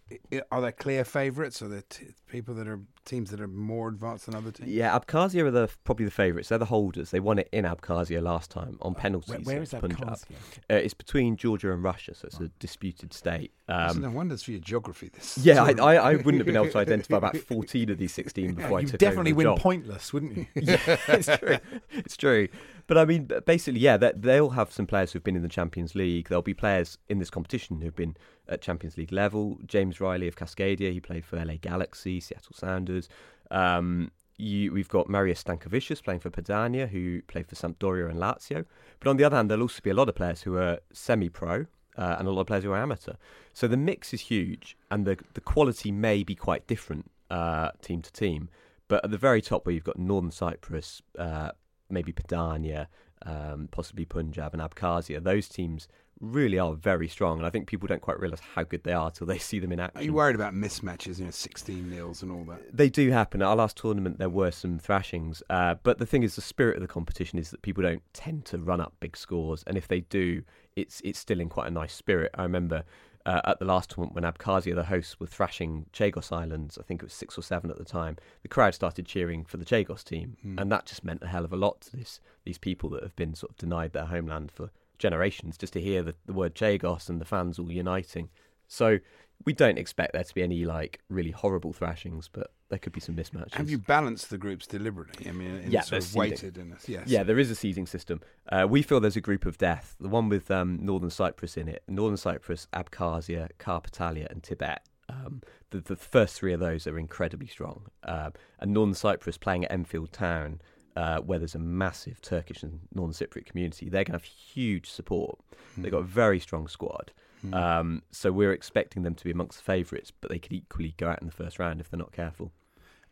[0.51, 1.61] are there clear favourites?
[1.61, 4.69] Are there t- people that are teams that are more advanced than other teams?
[4.69, 6.49] Yeah, Abkhazia are the probably the favourites.
[6.49, 7.11] They're the holders.
[7.11, 9.45] They won it in Abkhazia last time on penalties.
[9.45, 10.23] where- where is Abkhazia?
[10.69, 13.51] Uh, it's between Georgia and Russia, so it's a disputed state.
[13.67, 15.09] Um, no wonders for your geography.
[15.13, 15.37] This.
[15.43, 18.53] yeah, I, I, I wouldn't have been able to identify about 14 of these 16
[18.55, 19.59] before I you took definitely win job.
[19.59, 20.47] pointless, wouldn't you?
[20.55, 20.77] yeah,
[21.09, 21.57] it's true.
[21.91, 22.47] It's true.
[22.87, 26.29] But I mean, basically, yeah, they'll have some players who've been in the Champions League.
[26.29, 28.15] There'll be players in this competition who've been
[28.47, 29.59] at Champions League level.
[29.65, 33.09] James Riley of Cascadia, he played for LA Galaxy, Seattle Sounders.
[33.51, 38.63] Um, you, we've got Marius Stankevičius playing for Padania, who played for Sampdoria and Lazio.
[38.99, 41.65] But on the other hand, there'll also be a lot of players who are semi-pro.
[41.97, 43.13] Uh, and a lot of players who are amateur.
[43.53, 48.03] So the mix is huge, and the the quality may be quite different uh, team
[48.03, 48.49] to team.
[48.87, 51.53] But at the very top, where you've got Northern Cyprus, uh,
[51.89, 52.87] maybe Padania,
[53.25, 55.87] um, possibly Punjab and Abkhazia, those teams
[56.19, 57.37] really are very strong.
[57.37, 59.71] And I think people don't quite realise how good they are till they see them
[59.71, 60.01] in action.
[60.01, 61.19] Are you worried about mismatches?
[61.19, 62.75] You know, 16 nils and all that.
[62.75, 63.41] They do happen.
[63.41, 65.43] At our last tournament, there were some thrashings.
[65.49, 68.45] Uh, but the thing is, the spirit of the competition is that people don't tend
[68.45, 69.63] to run up big scores.
[69.67, 70.43] And if they do,
[70.75, 72.31] it's it's still in quite a nice spirit.
[72.35, 72.83] I remember
[73.27, 77.01] uh, at the last tournament when Abkhazia, the hosts, were thrashing Chagos Islands, I think
[77.01, 80.03] it was six or seven at the time, the crowd started cheering for the Chagos
[80.03, 80.37] team.
[80.41, 80.57] Hmm.
[80.57, 83.15] And that just meant a hell of a lot to this, these people that have
[83.17, 87.09] been sort of denied their homeland for generations, just to hear the, the word Chagos
[87.09, 88.29] and the fans all uniting.
[88.69, 88.99] So
[89.43, 92.99] we don't expect there to be any like really horrible thrashings, but there could be
[92.99, 93.53] some mismatches.
[93.53, 95.29] Have you balanced the groups deliberately?
[95.29, 97.07] I mean, in yeah, sort of weighted and yes.
[97.07, 98.21] Yeah, there is a seeding system.
[98.49, 99.95] Uh, we feel there's a group of death.
[99.99, 101.83] The one with um, Northern Cyprus in it.
[101.87, 104.85] Northern Cyprus, Abkhazia, Karpatalia, and Tibet.
[105.09, 107.83] Um, the, the first three of those are incredibly strong.
[108.03, 110.59] Um, and Northern Cyprus playing at Enfield Town,
[110.97, 114.89] uh, where there's a massive Turkish and Northern Cypriot community, they're going to have huge
[114.89, 115.39] support.
[115.77, 117.11] They've got a very strong squad.
[117.53, 121.09] Um, so we're expecting them to be amongst the favourites, but they could equally go
[121.09, 122.51] out in the first round if they're not careful.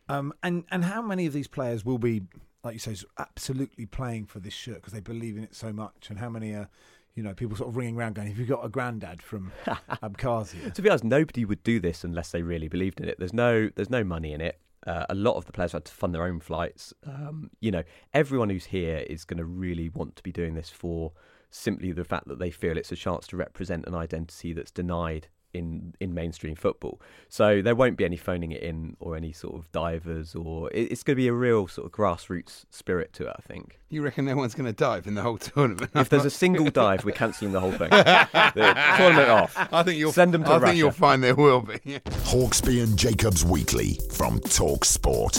[0.07, 2.23] Um, and and how many of these players will be,
[2.63, 6.09] like you say, absolutely playing for this shirt because they believe in it so much?
[6.09, 6.69] And how many are,
[7.15, 10.73] you know, people sort of ringing around going, "Have you got a granddad from Abkhazia?"
[10.73, 13.17] To be honest, nobody would do this unless they really believed in it.
[13.17, 14.59] There's no there's no money in it.
[14.85, 16.93] Uh, a lot of the players had to fund their own flights.
[17.07, 17.81] Um, you know,
[18.13, 21.13] everyone who's here is going to really want to be doing this for
[21.55, 25.27] simply the fact that they feel it's a chance to represent an identity that's denied
[25.53, 26.99] in in mainstream football.
[27.29, 30.91] So there won't be any phoning it in or any sort of divers or it,
[30.91, 33.33] it's going to be a real sort of grassroots spirit to it.
[33.37, 33.79] I think.
[33.89, 35.91] You reckon no one's going to dive in the whole tournament?
[35.95, 37.89] If there's a single dive, we're cancelling the whole thing.
[37.89, 39.55] the tournament off.
[39.71, 40.65] I think you'll send them to I Russia.
[40.65, 41.79] think you'll find there will be.
[42.25, 45.37] Hawksbee and Jacobs Weekly from Talk Sport.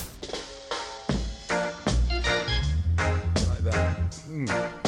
[4.26, 4.85] Hmm.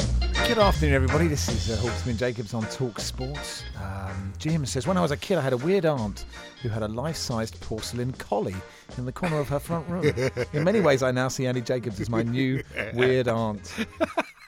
[0.49, 1.27] Good afternoon, everybody.
[1.27, 3.63] This is uh, Hawksbee and Jacobs on Talk Sports.
[3.79, 6.25] Um, Jim says, When I was a kid, I had a weird aunt
[6.63, 8.55] who had a life sized porcelain collie
[8.97, 10.11] in the corner of her front room.
[10.53, 12.63] In many ways, I now see Andy Jacobs as my new
[12.95, 13.75] weird aunt.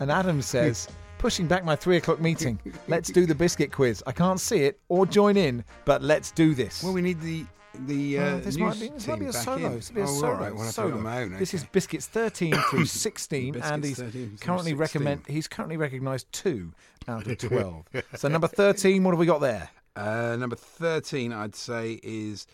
[0.00, 0.86] and Adam says,
[1.16, 2.60] Pushing back my three o'clock meeting.
[2.86, 4.04] Let's do the biscuit quiz.
[4.06, 6.82] I can't see it or join in, but let's do this.
[6.82, 7.46] Well, we need the
[7.86, 9.68] the uh, Oh, this might be, this might be a back solo.
[9.70, 10.26] This be a oh, solo.
[10.32, 10.52] all right.
[10.52, 10.88] Well, I have to solo.
[10.88, 11.32] do it on my own.
[11.38, 13.98] This is biscuits 13 through 16, and he's
[14.40, 14.76] currently 16.
[14.76, 15.22] recommend.
[15.26, 16.72] He's currently recognised two
[17.08, 17.84] out of 12.
[18.16, 19.70] so number 13, what have we got there?
[19.96, 22.46] Uh, number thirteen, I'd say, is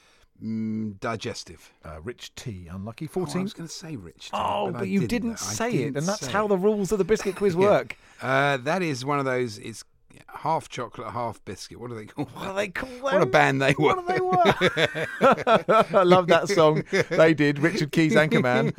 [0.43, 1.71] mm, digestive.
[1.85, 4.31] Uh, Rich tea, unlucky Oh, I was going to say rich.
[4.31, 4.37] Tea.
[4.39, 5.09] Oh, but, but you didn't.
[5.29, 6.49] didn't say it, didn't and that's how it.
[6.49, 7.61] the rules of the biscuit quiz Yeah.
[7.61, 7.97] work.
[8.23, 9.59] Uh, that is one of those.
[9.59, 9.85] It's
[10.29, 11.81] half chocolate, half biscuit.
[11.81, 12.25] What do they call?
[12.27, 13.97] What do they call What a band they were.
[13.97, 15.07] What they were?
[16.01, 16.85] I love that song.
[17.11, 17.59] They did.
[17.59, 18.73] Richard Keys, Anchorman.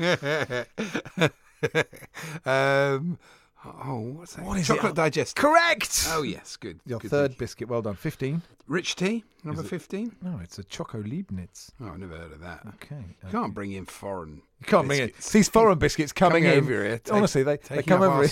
[2.45, 3.17] um,
[3.65, 4.45] oh, what's that?
[4.45, 4.95] What is chocolate it?
[4.95, 5.35] digestive.
[5.41, 6.05] Correct.
[6.09, 6.79] Oh yes, good.
[6.85, 7.39] Your good third thinking.
[7.39, 7.67] biscuit.
[7.69, 7.95] Well done.
[7.95, 8.41] 15.
[8.67, 10.13] Rich tea, number fifteen.
[10.21, 11.71] No, it's a Choco Leibniz.
[11.79, 12.63] Oh, I've never heard of that.
[12.75, 13.15] Okay.
[13.23, 14.41] You can't bring in foreign.
[14.59, 15.17] You can't bring it.
[15.17, 18.31] These foreign biscuits coming, Coming over here, take- honestly, they, they come over here,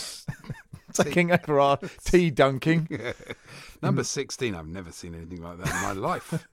[0.93, 2.87] taking over our tea dunking.
[3.83, 4.55] Number sixteen.
[4.55, 6.47] I've never seen anything like that in my life.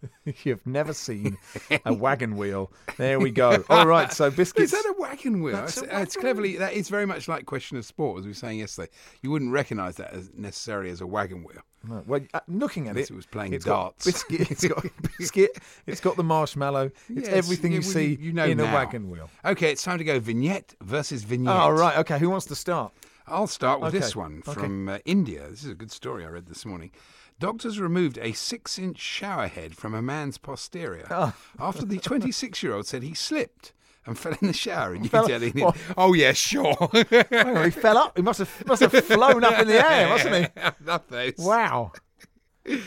[0.44, 1.38] You've never seen
[1.86, 2.70] a wagon wheel.
[2.98, 3.64] There we go.
[3.70, 4.72] All right, so biscuits.
[4.72, 5.56] Is that a wagon wheel?
[5.56, 6.56] That's It's, a it's cleverly.
[6.58, 8.90] That is very much like question of sport, as we were saying yesterday.
[9.22, 11.62] You wouldn't recognise that as necessarily as a wagon wheel.
[11.88, 14.04] No, well, uh, looking at it, it was playing it's darts.
[14.04, 14.50] Got biscuit.
[14.50, 14.86] It's got
[15.18, 15.58] biscuit.
[15.86, 16.90] It's got the marshmallow.
[17.08, 19.28] It's Yes, everything yeah, you see you know in a wagon wheel.
[19.44, 21.54] Okay, it's time to go vignette versus vignette.
[21.56, 21.98] Oh, right.
[21.98, 22.18] Okay.
[22.18, 22.92] Who wants to start?
[23.26, 24.60] I'll start with this Okay, one okay.
[24.60, 25.48] from uh, India.
[25.48, 26.90] This is a good story I read this morning.
[27.38, 31.32] Doctors removed a six inch shower head from a man's posterior Oh.
[31.58, 33.72] after the 26 year old said he slipped
[34.06, 34.94] and fell in the shower.
[34.94, 35.76] And you Fell- can tell he what?
[35.96, 36.76] Oh, yeah, sure.
[36.92, 38.16] He fell up.
[38.16, 40.62] He must have must have flown up in the air, mustn't he?
[40.84, 41.34] Love those.
[41.38, 41.92] Wow.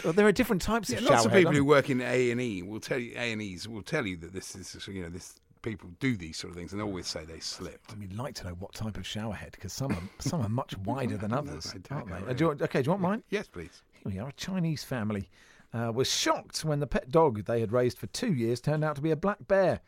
[0.03, 2.39] Well, there are different types Yeah, of lots of people who work in A and
[2.39, 5.09] E will tell you A and E's will tell you that this is you know
[5.09, 7.89] this people do these sort of things and always say they slipped.
[7.89, 7.97] there?
[7.99, 10.78] We'd like to know what type of shower head because some are some are much
[10.86, 12.32] wider than others, I don't aren't they?
[12.32, 13.24] Uh, do you okay, do you want mine?
[13.30, 13.82] Yes, please.
[13.93, 14.30] Here we are.
[14.30, 15.30] A Chinese family
[15.74, 18.95] uh, was shocked when the pet dog they had raised for two years turned out
[18.95, 19.82] to be a black bear.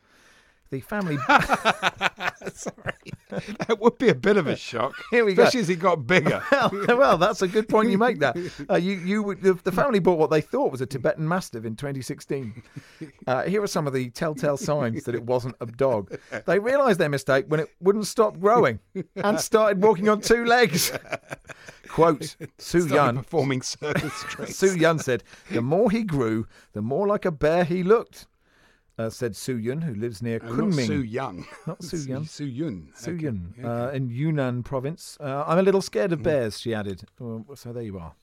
[0.70, 1.16] The family.
[2.54, 2.94] Sorry,
[3.30, 4.94] that would be a bit of a shock.
[5.10, 5.42] Here we go.
[5.44, 6.42] especially as he got bigger.
[6.52, 8.18] well, well, that's a good point you make.
[8.20, 8.36] That
[8.70, 11.74] uh, you, you, the, the family bought what they thought was a Tibetan Mastiff in
[11.76, 12.62] 2016.
[13.26, 16.18] Uh, here are some of the telltale signs that it wasn't a dog.
[16.46, 18.78] They realised their mistake when it wouldn't stop growing
[19.16, 20.92] and started walking on two legs.
[21.88, 23.16] Quote: Su Yun.
[23.16, 24.56] performing circus tricks.
[24.56, 28.26] Su Yun said, "The more he grew, the more like a bear he looked."
[28.98, 30.86] Uh, said Su Yun, who lives near Uh, not Kunming.
[30.86, 31.46] Su Young.
[31.66, 32.24] Not Su Yun.
[32.26, 32.88] Su Yun.
[32.96, 35.16] Su Okay, Yun, uh, in Yunnan province.
[35.20, 37.04] Uh, I'm a little scared of bears, she added.
[37.20, 38.14] Well, so there you are.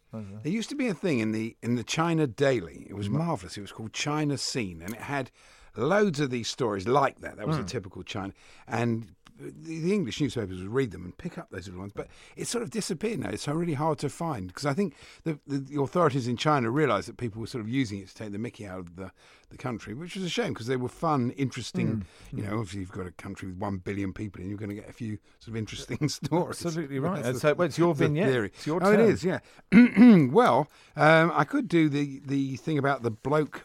[0.43, 2.87] There used to be a thing in the in the China Daily.
[2.89, 3.57] It was marvelous.
[3.57, 5.29] It was called China Scene, and it had
[5.75, 7.35] loads of these stories like that.
[7.35, 8.31] That was a typical China,
[8.67, 11.91] and the, English newspapers would read them and pick up those little ones.
[11.95, 13.29] But it's sort of disappeared now.
[13.29, 16.69] It's so really hard to find because I think the, the the authorities in China
[16.69, 19.11] realised that people were sort of using it to take the Mickey out of the
[19.49, 22.05] the country, which was a shame because they were fun, interesting.
[22.33, 24.75] You know, obviously you've got a country with one billion people, and you're going to
[24.75, 26.65] get a few sort of interesting stories.
[26.65, 27.17] Absolutely right.
[27.17, 28.27] That's And the- so, well, it's your vignette.
[28.29, 28.47] theory.
[28.55, 29.39] It's your oh, it is, yeah.
[30.31, 33.63] well, um, I could do the, the thing about the bloke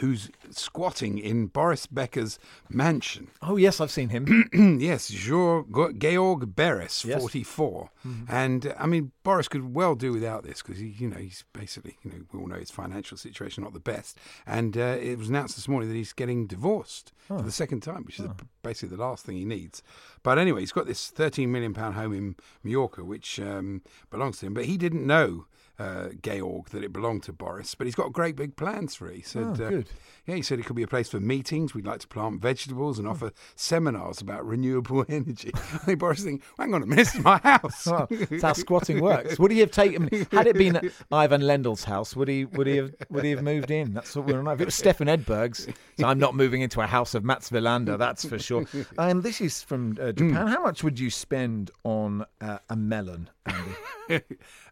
[0.00, 2.38] who's squatting in Boris Becker's
[2.68, 3.28] mansion.
[3.42, 4.48] Oh, yes, I've seen him.
[4.80, 5.66] yes, Georg,
[5.98, 7.20] Georg Beres, Yes.
[7.20, 7.90] 44.
[8.28, 11.44] And uh, I mean, Boris could well do without this because he, you know, he's
[11.52, 14.18] basically, you know, we all know his financial situation not the best.
[14.46, 18.04] And uh, it was announced this morning that he's getting divorced for the second time,
[18.04, 18.26] which is
[18.62, 19.82] basically the last thing he needs.
[20.22, 24.46] But anyway, he's got this 13 million pound home in Mallorca, which um, belongs to
[24.46, 24.54] him.
[24.54, 25.46] But he didn't know
[25.78, 29.16] uh, Georg that it belonged to Boris, but he's got great big plans for it.
[29.16, 29.88] He said, Oh, uh, good.
[30.26, 31.74] yeah, he said it could be a place for meetings.
[31.74, 35.50] We'd like to plant vegetables and offer seminars about renewable energy.
[35.54, 37.86] I think Boris is thinking, hang on a minute, this is my house.
[37.86, 39.38] Well, that's how squatting works.
[39.38, 40.08] Would he have taken?
[40.30, 42.44] Had it been Ivan Lendl's house, would he?
[42.44, 42.94] Would he have?
[43.10, 43.94] Would he have moved in?
[43.94, 44.52] That's what we're not know.
[44.52, 45.66] If it was Stefan Edberg's,
[45.98, 47.98] so I'm not moving into a house of Mats Wilander.
[47.98, 48.64] That's for sure.
[48.98, 50.46] And this is from uh, Japan.
[50.46, 54.22] How much would you spend on uh, a melon, Andy?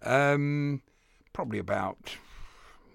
[0.05, 0.83] Um,
[1.33, 1.97] probably about,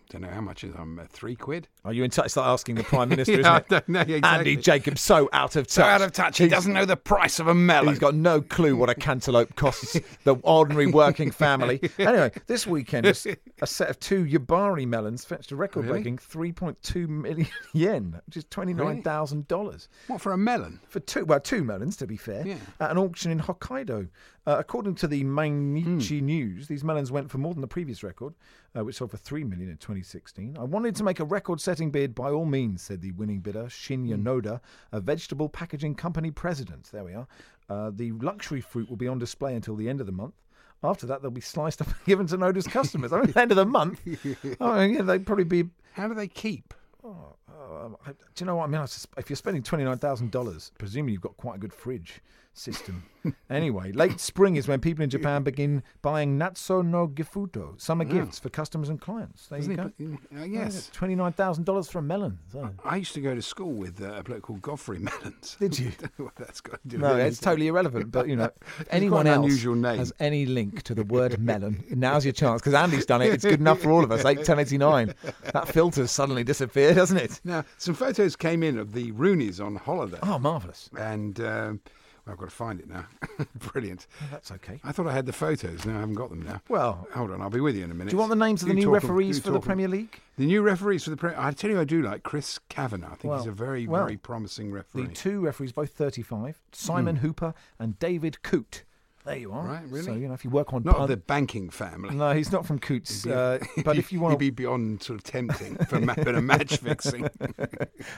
[0.09, 1.67] don't know how much is um, uh, three quid.
[1.83, 2.31] Are you in touch?
[2.31, 4.23] Start asking the Prime Minister, Yeah, isn't I don't know, exactly.
[4.29, 5.69] Andy Jacobs, so out of touch.
[5.71, 7.89] So out of touch, he He's- doesn't know the price of a melon.
[7.89, 11.79] He's got no clue what a cantaloupe costs the ordinary working family.
[11.99, 17.47] Anyway, this weekend, a set of two Yubari melons fetched a record breaking 3.2 million
[17.73, 19.87] yen, which is $29,000.
[20.07, 20.79] What for a melon?
[20.89, 22.55] For two, well, two melons, to be fair, Yeah.
[22.79, 24.07] at an auction in Hokkaido.
[24.47, 26.25] Uh, according to the Mainichi Hmm.
[26.25, 28.33] News, these melons went for more than the previous record,
[28.77, 30.55] uh, which sold for three million in 2016.
[30.57, 34.15] I wanted to make a record-setting bid by all means, said the winning bidder Shinya
[34.15, 34.25] Hmm.
[34.25, 34.61] Noda,
[34.93, 36.89] a vegetable packaging company president.
[36.93, 37.27] There we are.
[37.69, 40.35] Uh, the luxury fruit will be on display until the end of the month.
[40.81, 43.11] After that, they'll be sliced up and given to Noda's customers.
[43.11, 43.99] I mean, at the end of the month,
[44.61, 45.65] oh, yeah, they'd probably be.
[45.91, 46.73] How do they keep?
[47.03, 48.81] Oh, oh, I- do you know what I mean?
[49.17, 52.21] If you're spending twenty nine thousand dollars, presumably you've got quite a good fridge
[52.53, 53.03] system.
[53.51, 58.13] anyway, late spring is when people in Japan begin buying natso no gifuto, summer Yeah.
[58.23, 59.47] gifts for customers and clients.
[59.47, 60.17] There Doesn't you go.
[60.31, 60.89] put- uh, yes.
[60.91, 62.39] twenty nine thousand dollars for a melon.
[62.51, 62.69] So.
[62.83, 65.55] I used to go to school with uh, a bloke called Godfrey Melons.
[65.59, 65.91] Did you?
[65.99, 68.11] Don't know what that's got to do No, it's totally irrelevant.
[68.11, 68.49] But you know,
[68.89, 69.97] anyone an else unusual name.
[69.99, 73.33] has any link to the word melon, now's your chance because Andy's done it.
[73.33, 74.25] It's good enough for all of us.
[74.25, 75.13] Eight ten eighty nine.
[75.53, 77.39] That filter's suddenly disappeared, hasn't it?
[77.47, 80.19] Now, some photos came in of the Roonies on holiday.
[80.21, 80.89] Oh, marvellous.
[80.97, 81.79] And um,
[82.25, 83.05] well, I've got to find it now.
[83.71, 84.05] Brilliant.
[84.29, 84.81] that's okay.
[84.83, 85.85] I thought I had the photos.
[85.85, 86.61] Now I haven't got them now.
[86.67, 87.41] Well- hold on.
[87.41, 88.11] I'll be with you in a minute.
[88.11, 89.61] Do you want the names of the new referees for the.
[89.61, 90.19] Premier League?
[90.37, 93.11] The new referees for the Premier I tell you, I do like Chris Kavanagh.
[93.11, 95.03] I think he's a very, well, very promising referee.
[95.07, 98.83] The two referees, both 35, Simon Hooper and David Coote.
[99.27, 99.65] There you are.
[99.65, 100.05] Right, really?
[100.05, 102.15] So, you know, if you work on Not of the banking family.
[102.15, 103.25] No, he's not from Coutts.
[103.25, 106.13] Be- Uh, but if you want he'd be beyond sort of tempting for a ma-
[106.15, 107.27] of match fixing.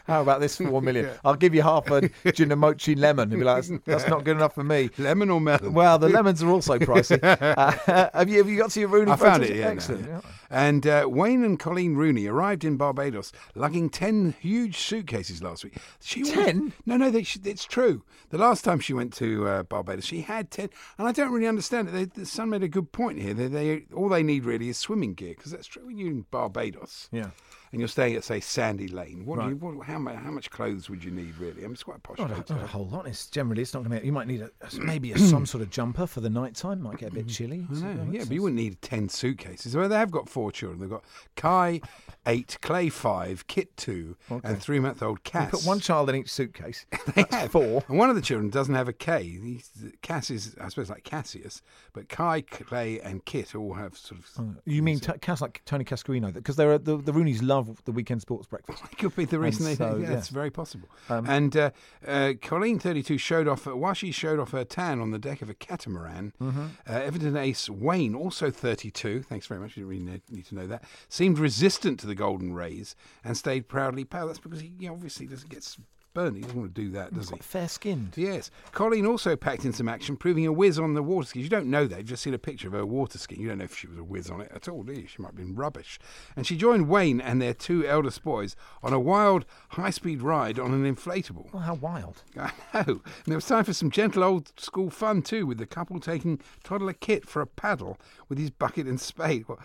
[0.05, 1.05] How about this four million?
[1.05, 1.13] Yeah.
[1.25, 3.31] I'll give you half a Ginamochi lemon.
[3.31, 4.91] He'd be like, that's, that's not good enough for me.
[4.99, 5.73] Lemon or melon?
[5.73, 7.19] Well, the lemons are also pricey.
[7.23, 9.65] Uh, have you have you got to your Rooney I found it, yeah.
[9.65, 10.07] no, Excellent.
[10.07, 10.21] yeah.
[10.51, 15.75] And uh, Wayne and Colleen Rooney arrived in Barbados lugging 10 huge suitcases last week.
[16.01, 16.73] She always- 10?
[16.85, 18.03] No, no, they, it's true.
[18.29, 20.69] The last time she went to uh, Barbados, she had 10.
[20.99, 21.91] And I don't really understand it.
[21.91, 23.33] They, the son made a good point here.
[23.33, 26.25] They, they, all they need really is swimming gear, because that's true when you're in
[26.29, 27.07] Barbados.
[27.11, 27.29] Yeah.
[27.71, 29.25] And you're staying at, say, Sandy Lane.
[29.25, 31.59] What do you, what, how, how much clothes would you need, really?
[31.59, 32.17] I mean, it's quite a posh.
[32.17, 33.07] Not a, not a whole lot.
[33.07, 34.05] It's generally it's not going to.
[34.05, 34.49] You might need a
[34.79, 36.81] maybe a, some sort of jumper for the night time.
[36.81, 37.31] Might get a bit mm-hmm.
[37.31, 37.67] chilly.
[37.69, 39.75] I know, yeah, that's- but you wouldn't need 10 suitcases.
[39.75, 40.79] Well, they have got four children.
[40.79, 41.03] They've got
[41.35, 41.81] Kai,
[42.25, 45.51] eight, Clay, five, Kit, two, and three month old You Cass.
[45.51, 46.85] put one child in each suitcase.
[47.15, 47.51] they That's have.
[47.51, 47.83] four.
[47.87, 49.23] And one of the children doesn't have a K.
[49.23, 51.61] He's, Cass is, I suppose, like Cassius,
[51.93, 54.29] but Kai, Clay, and Kit all have sort of.
[54.39, 56.33] Oh, you mean t- Cass like Tony Cascarino?
[56.33, 58.83] Because they're the the Roonies love the weekend sports breakfast.
[58.91, 59.95] It could be the And reason they so.
[59.97, 60.17] Yeah, yeah.
[60.17, 60.87] it's very possible.
[61.09, 61.71] Um, and uh,
[62.07, 65.49] uh, Colleen, 32, showed off, while she showed off her tan on the deck of
[65.49, 66.65] a catamaran, Mm-hmm.
[66.87, 70.67] uh, Everton ace Wayne, also 32, thanks very much, you didn't really need, to know
[70.67, 74.27] that, seemed resistant to the golden rays and stayed proudly pale.
[74.27, 75.63] That's because he obviously doesn't get
[76.13, 76.35] burned.
[76.35, 77.37] He doesn't want to do that, does he?
[77.37, 78.13] Fair skinned.
[78.15, 78.51] Yes.
[78.71, 81.43] Colleen also packed in some action, proving a whiz on the water skis.
[81.43, 81.99] You don't know that.
[81.99, 83.41] You've just seen a picture of her water skiing.
[83.41, 85.07] You don't know if she was a whiz on it at all, do you?
[85.07, 85.99] She might have been rubbish.
[86.35, 90.59] And she joined Wayne and their two eldest boys on a wild, high speed ride
[90.59, 91.51] on an inflatable.
[91.53, 92.23] Well, how wild.
[92.37, 92.83] I know.
[92.85, 96.39] And there was time for some gentle old school fun too, with the couple taking
[96.63, 97.97] toddler Kit for a paddle
[98.27, 99.45] with his bucket and spade.
[99.47, 99.59] Well,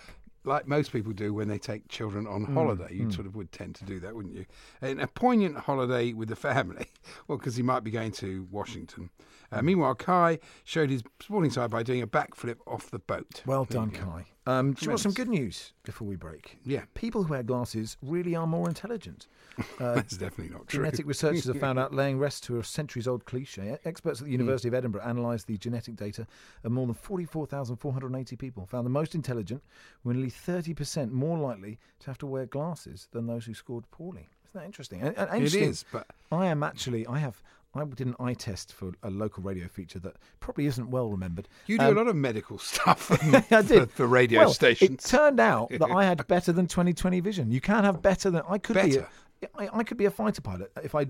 [0.44, 3.10] like most people do when they take children on hmm, holiday, you hmm.
[3.10, 4.44] sort of would tend to do that, wouldn't you?
[4.82, 6.86] And a poignant holiday with the family.
[7.28, 9.10] Well, because he might be going to Washington.
[9.54, 13.42] Uh, meanwhile, Kai showed his sporting side by doing a backflip off the boat.
[13.46, 13.90] Well done.
[13.90, 14.26] Kai.
[14.46, 16.58] Um, do you want some good news before we break?
[16.66, 16.82] Yeah.
[16.92, 19.26] People who wear glasses really are more intelligent.
[19.58, 19.62] Uh,
[19.94, 20.80] That's definitely not true.
[20.80, 23.78] Genetic researchers have found out, laying rest to a centuries old cliche.
[23.86, 26.26] Experts at the University of Edinburgh analysed the genetic data
[26.62, 29.62] of more than 44,480 people, found the most intelligent
[30.02, 34.28] were nearly 30% more likely to have to wear glasses than those who scored poorly.
[34.50, 35.00] Isn't that interesting?
[35.00, 37.42] And, and interesting, is, but I am actually, I have.
[37.76, 41.48] I did an eye test for a local radio feature that probably isn't well remembered.
[41.66, 43.10] you do Um, a lot of medical stuff
[43.52, 43.90] I did.
[43.90, 44.90] for, for radio well, stations.
[45.04, 47.50] It turned out that I had better than 20/20 vision.
[47.50, 49.08] You can have better than I could Better?
[49.40, 49.46] be.
[49.46, 51.06] A, I, I could be a fighter pilot if I.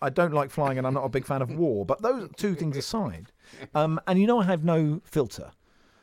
[0.00, 1.84] I don't like flying, and I'm not a big fan of war.
[1.84, 3.32] But those two things aside,
[3.74, 5.50] um, and you know I have no filter.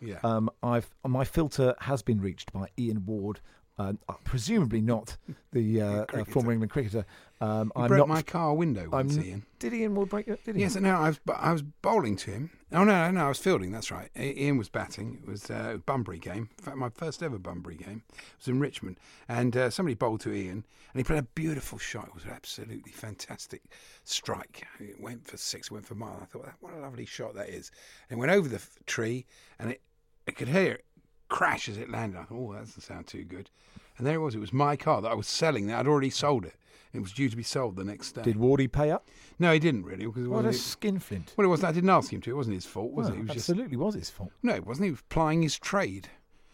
[0.01, 0.19] Yeah.
[0.21, 3.39] Um, I've my filter has been reached by Ian Ward,
[3.77, 5.17] uh, presumably not
[5.51, 7.05] the uh, uh, former England cricketer.
[7.41, 8.07] Um, I'm broke not.
[8.07, 9.45] my car window I'm, Ian.
[9.59, 10.43] Did Ian Ward break it?
[10.45, 10.61] Did he?
[10.61, 12.49] Yes, no, I was I was bowling to him.
[12.71, 13.71] Oh no, no, no, I was fielding.
[13.71, 14.09] That's right.
[14.17, 15.19] Ian was batting.
[15.21, 16.49] It was uh, a Bunbury game.
[16.57, 18.03] In fact, my first ever Bunbury game
[18.37, 18.97] was in Richmond,
[19.27, 20.63] and uh, somebody bowled to Ian,
[20.93, 22.07] and he played a beautiful shot.
[22.07, 23.63] It was an absolutely fantastic
[24.05, 24.65] strike.
[24.79, 26.19] It went for six, went for mile.
[26.21, 27.71] I thought, what a lovely shot that is.
[28.09, 29.25] And it went over the f- tree,
[29.59, 29.81] and it
[30.27, 30.85] I could hear it
[31.29, 32.19] crash as it landed.
[32.19, 33.49] I thought, oh, that doesn't sound too good.
[33.97, 34.35] And there it was.
[34.35, 35.67] It was my car that I was selling.
[35.67, 36.55] That I'd already sold it.
[36.93, 38.21] It was due to be sold the next day.
[38.21, 39.07] Did Wardy pay up?
[39.37, 41.33] No, he didn't really because What a skinflint.
[41.35, 41.69] Well, it wasn't.
[41.69, 42.29] I didn't ask him to.
[42.29, 43.19] It wasn't his fault, was Well, it?
[43.19, 44.31] It was absolutely was his fault.
[44.43, 44.85] No, it wasn't.
[44.85, 46.07] He was plying his trade.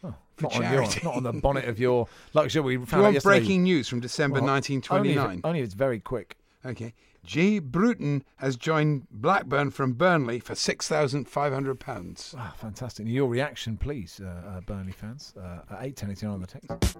[0.03, 1.01] Oh, for Not on, your, charity.
[1.03, 2.61] not on the bonnet of your luxury.
[2.77, 5.23] We found you want breaking news from December Well, 1929?
[5.23, 6.37] Only if, only if it's very quick.
[6.65, 6.93] Okay.
[7.23, 7.59] G.
[7.59, 12.35] Bruton has joined Blackburn from Burnley for six thousand five hundred pounds.
[12.37, 13.07] Ah, fantastic.
[13.07, 15.33] Your reaction, please, uh, uh, Burnley fans.
[15.37, 16.97] Uh, at 8 on the text.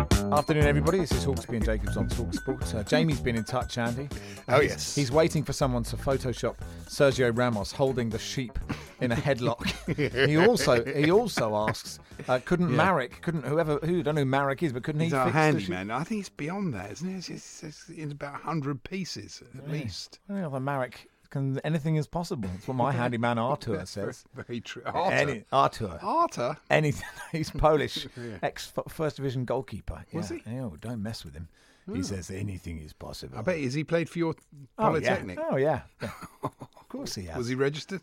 [0.00, 0.98] Afternoon, everybody.
[1.00, 2.74] This is Hawksbee and Jacobs on Talk Sport.
[2.74, 4.08] Uh, Jamie's been in touch, Andy.
[4.48, 4.94] Oh, yes.
[4.94, 8.58] He's waiting for someone to Photoshop Sergio Ramos holding the sheep
[9.02, 9.66] in a headlock.
[10.30, 11.98] he also he also asks,
[12.28, 12.76] uh, couldn't Yeah.
[12.76, 15.90] Marek, couldn't whoever who don't know who Marek is, but couldn't He's he fix handyman.
[15.90, 17.18] I think it's beyond that, isn't it?
[17.18, 19.72] It's, it's, it's in about hundred pieces at Yeah.
[19.72, 20.18] least.
[20.28, 22.48] Well, the Marek can anything is possible.
[22.52, 24.24] That's what my handyman Artur says.
[24.34, 24.82] Very true.
[24.84, 25.98] Any, Artur.
[26.02, 26.56] Artur.
[26.68, 27.08] Anything.
[27.32, 28.38] He's Polish, Yeah.
[28.42, 30.04] ex first division goalkeeper.
[30.12, 30.38] Was yeah.
[30.44, 30.58] he?
[30.58, 31.48] Oh, don't mess with him.
[31.88, 31.94] Oh.
[31.94, 32.04] He hmm.
[32.04, 33.38] says anything is possible.
[33.38, 34.84] I bet has he played for your Oh, yeah.
[34.84, 35.38] polytechnic?
[35.50, 35.82] Oh yeah.
[36.02, 36.10] Yeah.
[36.42, 37.36] of course he has.
[37.36, 38.02] Was he registered?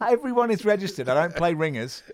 [0.00, 1.08] Everyone is registered.
[1.08, 2.04] I don't play ringers.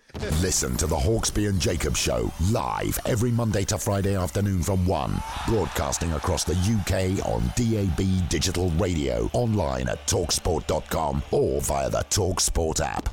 [0.40, 5.22] Listen to the Hawksbee and Jacob Show live every Monday to Friday afternoon from 1.
[5.48, 12.80] Broadcasting across the UK on DAB digital radio, online at talksport.com or via the Talksport
[12.80, 13.10] app.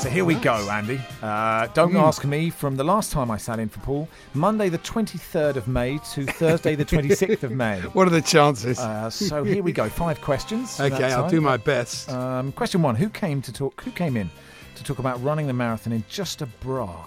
[0.00, 0.98] So here we go, Andy.
[1.22, 4.78] Uh, don't ask me from the last time I sat in for Paul, Monday the
[4.78, 7.80] 23rd of May to Thursday the 26th of May.
[7.92, 8.78] What are the chances?
[8.78, 9.90] Uh, so here we go.
[9.90, 10.80] Five questions.
[10.80, 11.30] Okay, I'll right.
[11.30, 12.08] do my best.
[12.10, 13.82] Um, question one: Who came to talk?
[13.82, 14.30] Who came in
[14.76, 17.04] to talk about running the marathon in just a bra?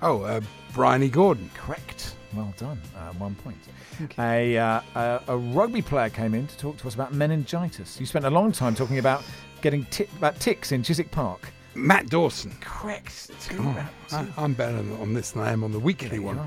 [0.00, 0.40] Oh, uh,
[0.72, 1.50] Bryony Gordon.
[1.54, 2.14] Correct.
[2.34, 2.80] Well done.
[2.96, 3.58] Uh, one point.
[4.18, 8.00] A, uh, a a rugby player came in to talk to us about meningitis.
[8.00, 9.22] You spent a long time talking about
[9.62, 11.48] getting ti- about ticks in Chiswick Park.
[11.74, 12.54] Matt Dawson.
[12.60, 13.30] Correct.
[13.58, 13.88] Oh.
[14.12, 16.38] I, I'm better on this than I am on the weekly one.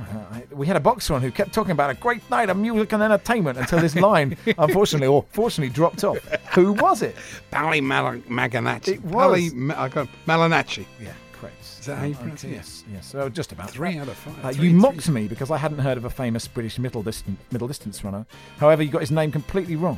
[0.51, 3.01] We had a boxer on who kept talking about a great night of music and
[3.01, 6.19] entertainment until this line, unfortunately or fortunately, dropped off.
[6.53, 7.15] Who was it?
[7.49, 8.89] Bally Mal- Maganacci.
[8.89, 9.13] It was.
[9.13, 9.87] Bally Ma-
[10.27, 10.85] Malinacci.
[11.01, 11.59] Yeah, correct.
[11.79, 12.51] Is that how you pronounce it?
[12.51, 13.07] Yes, yes.
[13.07, 14.45] So just about Three out of five.
[14.45, 14.79] Uh, Three, you three.
[14.79, 18.27] mocked me because I hadn't heard of a famous British middle distance, middle distance runner.
[18.59, 19.97] However, you got his name completely wrong.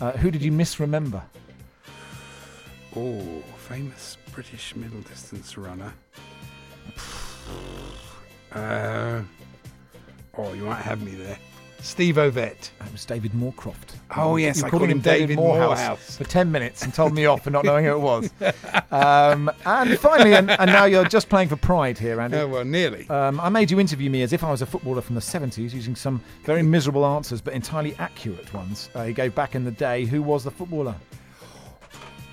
[0.00, 1.22] Uh, who did you misremember?
[2.96, 5.92] Oh, famous British middle distance runner.
[8.52, 9.22] Uh,
[10.36, 11.38] oh, you might have me there.
[11.82, 12.70] Steve Ovett.
[12.84, 13.94] It was David Moorcroft.
[14.14, 16.16] Oh, yes, you I called called him David Morehouse.
[16.16, 18.30] for ten minutes and told me off for not knowing who it was.
[18.90, 22.36] Um, and finally, and, and now you're just playing for pride here, Andy.
[22.38, 23.08] Oh, well, nearly.
[23.08, 25.72] Um, I made you interview me as if I was a footballer from the 70s
[25.72, 29.70] using some very miserable answers but entirely accurate ones uh, he gave back in the
[29.70, 30.04] day.
[30.04, 30.96] Who was the footballer?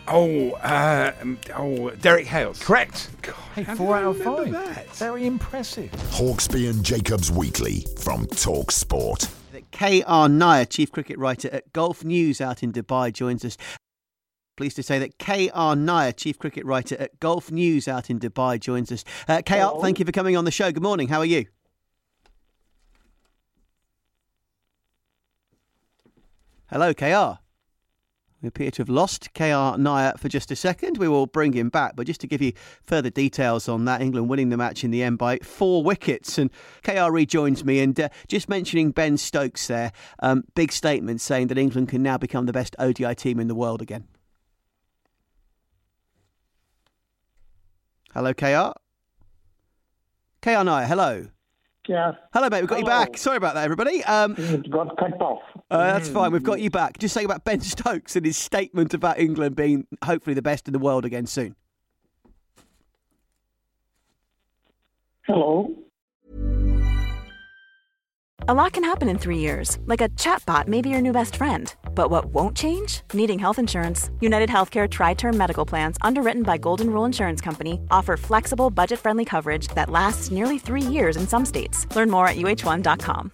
[0.08, 2.64] Oh, uh, um, oh, Derek Hales.
[2.64, 3.10] Correct.
[3.55, 4.51] Hey, four did I out of five.
[4.51, 4.88] that?
[4.95, 5.91] Very impressive.
[6.12, 9.28] Hawksbee and Jacobs Weekly from Talk Sport.
[9.72, 13.58] KR Nair, chief cricket writer at Gulf News out in Dubai, joins us.
[14.55, 18.60] Pleased to say that KR Nair, chief cricket writer at Gulf News out in Dubai,
[18.60, 19.03] joins us.
[19.28, 20.72] Uh, KR, thank you for coming on the show.
[20.72, 21.10] Good morning.
[21.10, 21.45] How are you?
[26.70, 27.39] Hello, KR.
[28.41, 30.97] We appear to have lost KR Nair for just a second.
[30.99, 34.29] We will bring him back, but just to give you further details on that, England
[34.29, 36.38] winning the match in the end by four wickets.
[36.38, 36.51] And
[36.83, 41.57] KR rejoins me, and uh, just mentioning Ben Stokes there, um, big statement saying that
[41.57, 44.05] England can now become the best ODI team in the world again.
[48.13, 48.73] Hello, KR.
[50.43, 51.27] KR Nair, hello.
[51.88, 52.11] Yeah.
[52.33, 52.61] Hello, mate.
[52.61, 53.17] We've got you back.
[53.17, 54.03] Sorry about that, everybody.
[54.03, 55.41] Um, It got cut off.
[55.70, 56.32] Uh, that's fine.
[56.32, 56.97] We've got you back.
[56.97, 60.74] Just saying about Ben Stokes and his statement about England being hopefully the best in
[60.74, 61.55] the world again soon.
[65.26, 65.76] Hello.
[68.49, 71.36] A lot can happen in three years, like a chatbot may be your new best
[71.36, 71.76] friend.
[71.93, 73.01] But what won't change?
[73.13, 74.09] Needing health insurance.
[74.22, 79.26] United Healthcare TriTerm Medical Plans, underwritten by Golden Rule Insurance Company, offer flexible, budget friendly
[79.26, 81.94] coverage that lasts nearly three years in some states.
[81.94, 83.34] Learn more at uh1.com.